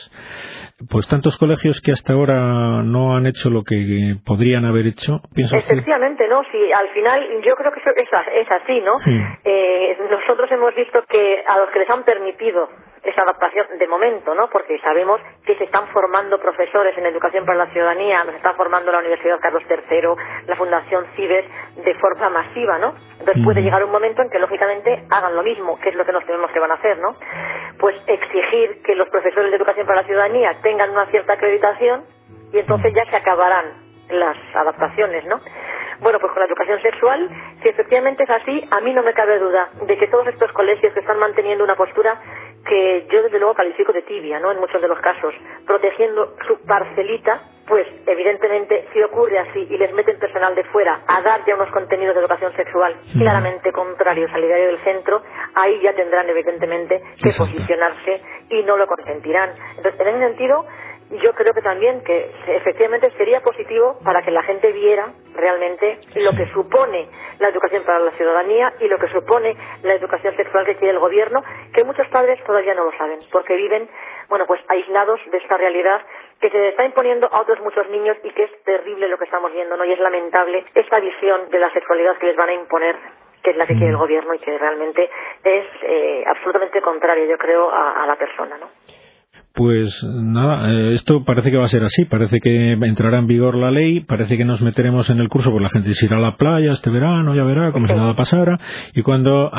pues 0.89 1.07
tantos 1.07 1.38
colegios 1.38 1.79
que 1.81 1.91
hasta 1.91 2.13
ahora 2.13 2.81
no 2.83 3.15
han 3.15 3.27
hecho 3.27 3.51
lo 3.51 3.63
que 3.63 4.15
podrían 4.25 4.65
haber 4.65 4.88
hecho. 4.88 5.21
Efectivamente, 5.36 6.27
¿no? 6.27 6.41
Si 6.51 6.71
al 6.71 6.89
final 6.89 7.21
yo 7.45 7.55
creo 7.55 7.71
que 7.71 7.79
es, 7.79 8.10
es 8.41 8.51
así, 8.51 8.81
¿no? 8.81 8.97
Eh, 9.43 9.97
nosotros 10.10 10.51
hemos 10.51 10.73
visto 10.75 11.03
que 11.07 11.43
a 11.47 11.57
los 11.60 11.69
que 11.69 11.79
les 11.79 11.89
han 11.89 12.03
permitido 12.03 12.67
esa 13.09 13.21
adaptación 13.21 13.67
de 13.77 13.87
momento, 13.87 14.33
¿no? 14.35 14.49
Porque 14.49 14.79
sabemos 14.79 15.21
que 15.45 15.55
se 15.55 15.65
están 15.65 15.87
formando 15.89 16.39
profesores 16.39 16.97
en 16.97 17.05
educación 17.05 17.45
para 17.45 17.57
la 17.57 17.71
ciudadanía, 17.71 18.23
nos 18.23 18.35
está 18.35 18.53
formando 18.53 18.91
la 18.91 18.99
Universidad 18.99 19.39
Carlos 19.39 19.63
III, 19.69 20.47
la 20.47 20.55
Fundación 20.55 21.05
CIBES 21.15 21.45
de 21.83 21.95
forma 21.95 22.29
masiva, 22.29 22.77
¿no? 22.77 22.93
Entonces 23.19 23.43
puede 23.43 23.61
llegar 23.61 23.83
un 23.83 23.91
momento 23.91 24.21
en 24.21 24.29
que 24.29 24.39
lógicamente 24.39 25.05
hagan 25.09 25.35
lo 25.35 25.43
mismo, 25.43 25.79
que 25.79 25.89
es 25.89 25.95
lo 25.95 26.05
que 26.05 26.11
nos 26.11 26.25
tenemos 26.25 26.51
que 26.51 26.59
van 26.59 26.71
a 26.71 26.75
hacer, 26.75 26.97
¿no? 26.99 27.15
Pues 27.79 27.95
exigir 28.07 28.81
que 28.83 28.95
los 28.95 29.09
profesores 29.09 29.51
de 29.51 29.57
educación 29.57 29.85
para 29.85 30.01
la 30.01 30.07
ciudadanía 30.07 30.57
tengan 30.61 30.89
una 30.91 31.05
cierta 31.05 31.33
acreditación 31.33 32.05
y 32.51 32.59
entonces 32.59 32.93
ya 32.93 33.05
se 33.09 33.15
acabarán 33.15 33.65
las 34.09 34.37
adaptaciones, 34.55 35.25
¿no? 35.25 35.39
Bueno, 35.99 36.19
pues 36.19 36.31
con 36.31 36.41
la 36.41 36.45
educación 36.45 36.79
sexual, 36.81 37.27
si 37.61 37.69
efectivamente 37.69 38.23
es 38.23 38.29
así, 38.29 38.67
a 38.69 38.81
mí 38.81 38.93
no 38.93 39.01
me 39.01 39.13
cabe 39.13 39.39
duda 39.39 39.69
de 39.81 39.97
que 39.97 40.07
todos 40.07 40.27
estos 40.27 40.51
colegios 40.51 40.93
que 40.93 40.99
están 40.99 41.17
manteniendo 41.17 41.63
una 41.63 41.75
postura 41.75 42.19
que 42.67 43.08
yo 43.12 43.23
desde 43.23 43.39
luego 43.39 43.56
califico 43.56 43.93
de 43.93 44.01
tibia, 44.03 44.39
¿no? 44.39 44.51
En 44.51 44.60
muchos 44.60 44.82
de 44.82 44.88
los 44.88 44.99
casos, 44.99 45.34
protegiendo 45.65 46.36
su 46.47 46.60
parcelita, 46.65 47.41
pues 47.67 47.88
evidentemente 48.08 48.88
si 48.93 49.01
ocurre 49.01 49.39
así 49.39 49.67
y 49.69 49.77
les 49.77 49.93
meten 49.93 50.17
personal 50.19 50.56
de 50.56 50.63
fuera 50.65 51.01
a 51.06 51.21
dar 51.21 51.45
ya 51.45 51.56
unos 51.56 51.69
contenidos 51.71 52.15
de 52.15 52.21
educación 52.21 52.56
sexual 52.56 52.93
claramente 53.13 53.71
contrarios 53.73 54.32
al 54.34 54.43
ideario 54.43 54.67
del 54.67 54.84
centro, 54.84 55.21
ahí 55.53 55.82
ya 55.82 55.93
tendrán 55.93 56.30
evidentemente 56.30 57.01
que 57.21 57.32
posicionarse 57.38 58.21
y 58.49 58.63
no 58.63 58.77
lo 58.77 58.88
consentirán. 58.88 59.51
Entonces, 59.75 59.99
en 59.99 60.08
ese 60.08 60.27
sentido, 60.30 60.65
yo 61.09 61.33
creo 61.33 61.53
que 61.53 61.61
también 61.61 62.03
que 62.03 62.31
efectivamente 62.47 63.11
sería 63.11 63.41
positivo 63.41 63.97
para 64.03 64.21
que 64.23 64.31
la 64.31 64.43
gente 64.43 64.71
viera 64.73 65.07
realmente 65.35 65.99
lo 66.15 66.31
que 66.31 66.47
supone 66.51 67.07
la 67.39 67.49
educación 67.49 67.83
para 67.83 67.99
la 67.99 68.11
ciudadanía 68.11 68.73
y 68.79 68.87
lo 68.87 68.97
que 68.97 69.07
supone 69.09 69.55
la 69.83 69.93
educación 69.93 70.35
sexual 70.35 70.65
que 70.65 70.75
quiere 70.75 70.93
el 70.93 70.99
gobierno, 70.99 71.43
que 71.73 71.83
muchos 71.83 72.07
padres 72.09 72.43
todavía 72.43 72.73
no 72.73 72.83
lo 72.83 72.97
saben, 72.97 73.19
porque 73.31 73.55
viven, 73.55 73.87
bueno, 74.27 74.45
pues 74.45 74.59
aislados 74.67 75.19
de 75.31 75.37
esta 75.37 75.55
realidad 75.55 76.01
que 76.41 76.49
se 76.49 76.69
está 76.69 76.83
imponiendo 76.83 77.27
a 77.31 77.41
otros 77.41 77.61
muchos 77.61 77.87
niños 77.89 78.17
y 78.23 78.31
que 78.31 78.43
es 78.43 78.63
terrible 78.63 79.07
lo 79.07 79.17
que 79.17 79.25
estamos 79.25 79.51
viendo, 79.53 79.77
¿no? 79.77 79.85
Y 79.85 79.93
es 79.93 79.99
lamentable 79.99 80.65
esta 80.75 80.99
visión 80.99 81.49
de 81.49 81.59
la 81.59 81.71
sexualidad 81.71 82.17
que 82.17 82.27
les 82.27 82.35
van 82.35 82.49
a 82.49 82.53
imponer 82.53 82.95
que 83.43 83.51
es 83.51 83.57
la 83.57 83.65
que 83.65 83.75
quiere 83.75 83.91
el 83.91 83.95
mm. 83.95 83.99
gobierno 83.99 84.33
y 84.33 84.39
que 84.39 84.57
realmente 84.57 85.09
es 85.43 85.65
eh, 85.83 86.23
absolutamente 86.27 86.81
contraria, 86.81 87.25
yo 87.25 87.37
creo, 87.37 87.71
a, 87.71 88.03
a 88.03 88.07
la 88.07 88.15
persona, 88.17 88.57
¿no? 88.57 88.67
Pues 89.57 90.03
nada, 90.03 90.71
eh, 90.71 90.93
esto 90.93 91.25
parece 91.25 91.49
que 91.49 91.57
va 91.57 91.65
a 91.65 91.69
ser 91.69 91.83
así, 91.83 92.05
parece 92.05 92.39
que 92.39 92.73
entrará 92.73 93.17
en 93.17 93.25
vigor 93.25 93.55
la 93.55 93.71
ley, 93.71 94.01
parece 94.01 94.37
que 94.37 94.45
nos 94.45 94.61
meteremos 94.61 95.09
en 95.09 95.17
el 95.17 95.29
curso, 95.29 95.49
porque 95.49 95.63
la 95.63 95.71
gente 95.71 95.95
se 95.95 96.05
irá 96.05 96.17
a 96.17 96.19
la 96.19 96.37
playa 96.37 96.73
este 96.73 96.91
verano, 96.91 97.33
ya 97.33 97.41
verá 97.43 97.71
como 97.71 97.87
si 97.87 97.93
nada 97.95 98.15
pasara, 98.15 98.59
y 98.93 99.01
cuando 99.01 99.51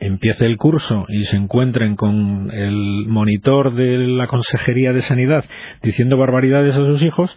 empiece 0.00 0.44
el 0.44 0.58
curso 0.58 1.06
y 1.08 1.24
se 1.24 1.36
encuentren 1.36 1.96
con 1.96 2.50
el 2.52 3.06
monitor 3.08 3.74
de 3.74 3.96
la 4.06 4.26
Consejería 4.26 4.92
de 4.92 5.00
Sanidad 5.00 5.46
diciendo 5.82 6.18
barbaridades 6.18 6.76
a 6.76 6.84
sus 6.84 7.02
hijos, 7.02 7.34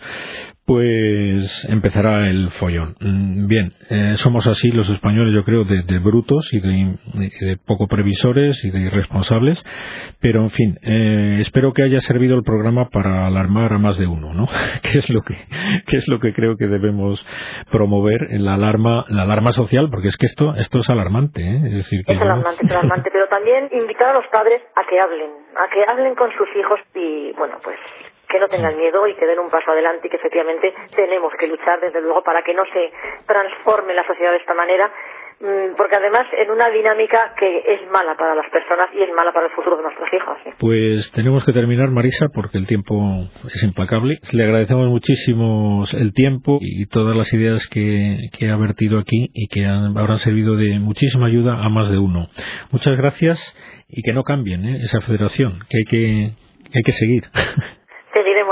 pues 0.71 1.67
empezará 1.67 2.29
el 2.29 2.49
follón. 2.51 2.95
Mm, 3.01 3.47
bien, 3.47 3.73
eh, 3.89 4.13
somos 4.15 4.47
así 4.47 4.71
los 4.71 4.89
españoles, 4.89 5.33
yo 5.33 5.43
creo, 5.43 5.65
de, 5.65 5.99
brutos 5.99 6.47
y 6.53 6.61
de, 6.61 7.57
poco 7.67 7.87
previsores 7.87 8.63
y 8.63 8.71
de 8.71 8.79
irresponsables, 8.79 9.61
pero 10.21 10.43
en 10.43 10.49
fin, 10.49 10.77
eh, 10.81 11.39
espero 11.41 11.73
que 11.73 11.83
haya 11.83 11.99
servido 11.99 12.37
el 12.37 12.43
programa 12.43 12.87
para 12.87 13.27
alarmar 13.27 13.73
a 13.73 13.79
más 13.79 13.97
de 13.97 14.07
uno, 14.07 14.33
¿no? 14.33 14.45
que 14.81 14.99
es 14.99 15.09
lo 15.09 15.23
que, 15.23 15.35
que 15.87 15.97
es 15.97 16.07
lo 16.07 16.21
que 16.21 16.33
creo 16.33 16.55
que 16.55 16.67
debemos 16.67 17.21
promover 17.69 18.27
en 18.29 18.45
la 18.45 18.53
alarma, 18.53 19.03
la 19.09 19.23
alarma 19.23 19.51
social, 19.51 19.89
porque 19.91 20.07
es 20.07 20.15
que 20.15 20.27
esto, 20.27 20.55
esto 20.55 20.79
es 20.79 20.89
alarmante, 20.89 21.41
¿eh? 21.41 21.61
es 21.65 21.73
decir, 21.73 22.05
que 22.05 22.13
es 22.13 22.21
alarmante, 22.21 22.63
es 22.63 22.71
alarmante, 22.71 23.09
pero 23.11 23.27
también 23.27 23.67
invitar 23.73 24.11
a 24.11 24.13
los 24.13 24.27
padres 24.27 24.61
a 24.73 24.89
que 24.89 24.97
hablen, 25.01 25.31
a 25.53 25.69
que 25.69 25.83
hablen 25.85 26.15
con 26.15 26.31
sus 26.31 26.47
hijos 26.55 26.79
y, 26.95 27.33
bueno, 27.33 27.57
pues 27.61 27.75
que 28.31 28.39
no 28.39 28.47
tengan 28.47 28.77
miedo 28.77 29.05
y 29.07 29.15
que 29.15 29.25
den 29.25 29.39
un 29.39 29.49
paso 29.49 29.71
adelante 29.71 30.07
y 30.07 30.09
que 30.09 30.15
efectivamente 30.15 30.73
tenemos 30.95 31.33
que 31.37 31.47
luchar 31.47 31.79
desde 31.81 32.01
luego 32.01 32.23
para 32.23 32.41
que 32.41 32.53
no 32.53 32.63
se 32.65 32.91
transforme 33.25 33.93
la 33.93 34.07
sociedad 34.07 34.31
de 34.31 34.37
esta 34.37 34.53
manera 34.53 34.89
mm, 35.41 35.75
porque 35.75 35.97
además 35.97 36.27
en 36.31 36.49
una 36.49 36.69
dinámica 36.69 37.33
que 37.37 37.63
es 37.65 37.91
mala 37.91 38.15
para 38.15 38.35
las 38.35 38.49
personas 38.49 38.89
y 38.93 39.03
es 39.03 39.11
mala 39.13 39.33
para 39.33 39.47
el 39.47 39.51
futuro 39.51 39.75
de 39.77 39.83
nuestros 39.83 40.07
hijos. 40.13 40.37
Pues 40.59 41.11
tenemos 41.11 41.45
que 41.45 41.51
terminar, 41.51 41.89
Marisa, 41.89 42.27
porque 42.33 42.57
el 42.57 42.67
tiempo 42.67 42.95
es 43.53 43.63
implacable. 43.63 44.19
Le 44.31 44.43
agradecemos 44.45 44.87
muchísimo 44.87 45.83
el 45.93 46.13
tiempo 46.13 46.59
y 46.61 46.85
todas 46.87 47.15
las 47.15 47.33
ideas 47.33 47.67
que, 47.67 48.29
ha 48.49 48.57
vertido 48.57 48.97
aquí 48.97 49.29
y 49.33 49.47
que 49.47 49.65
habrán 49.65 50.17
servido 50.17 50.55
de 50.55 50.79
muchísima 50.79 51.27
ayuda 51.27 51.63
a 51.63 51.69
más 51.69 51.91
de 51.91 51.97
uno. 51.97 52.27
Muchas 52.71 52.95
gracias 52.97 53.55
y 53.89 54.01
que 54.03 54.13
no 54.13 54.23
cambien 54.23 54.65
¿eh? 54.65 54.79
esa 54.83 55.01
federación, 55.01 55.59
que 55.69 55.77
hay 55.79 55.83
que, 55.83 56.31
que, 56.71 56.79
hay 56.79 56.83
que 56.83 56.91
seguir. 56.93 57.23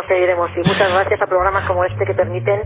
Seguiremos. 0.09 0.49
Y 0.57 0.59
muchas 0.67 0.91
gracias 0.91 1.21
a 1.21 1.27
programas 1.27 1.63
como 1.65 1.85
este 1.85 2.03
que 2.05 2.13
permiten 2.15 2.61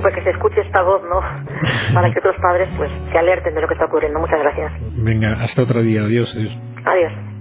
pues 0.00 0.14
que 0.14 0.22
se 0.22 0.30
escuche 0.30 0.60
esta 0.62 0.82
voz, 0.82 1.02
¿no? 1.02 1.20
Para 1.94 2.10
que 2.12 2.20
otros 2.20 2.36
padres 2.40 2.68
pues 2.78 2.90
se 3.12 3.18
alerten 3.18 3.54
de 3.54 3.60
lo 3.60 3.68
que 3.68 3.74
está 3.74 3.86
ocurriendo. 3.86 4.18
Muchas 4.20 4.40
gracias. 4.40 4.72
Venga, 4.96 5.32
hasta 5.42 5.62
otro 5.62 5.82
día. 5.82 6.02
Adiós. 6.02 6.34
Adiós. 6.86 7.33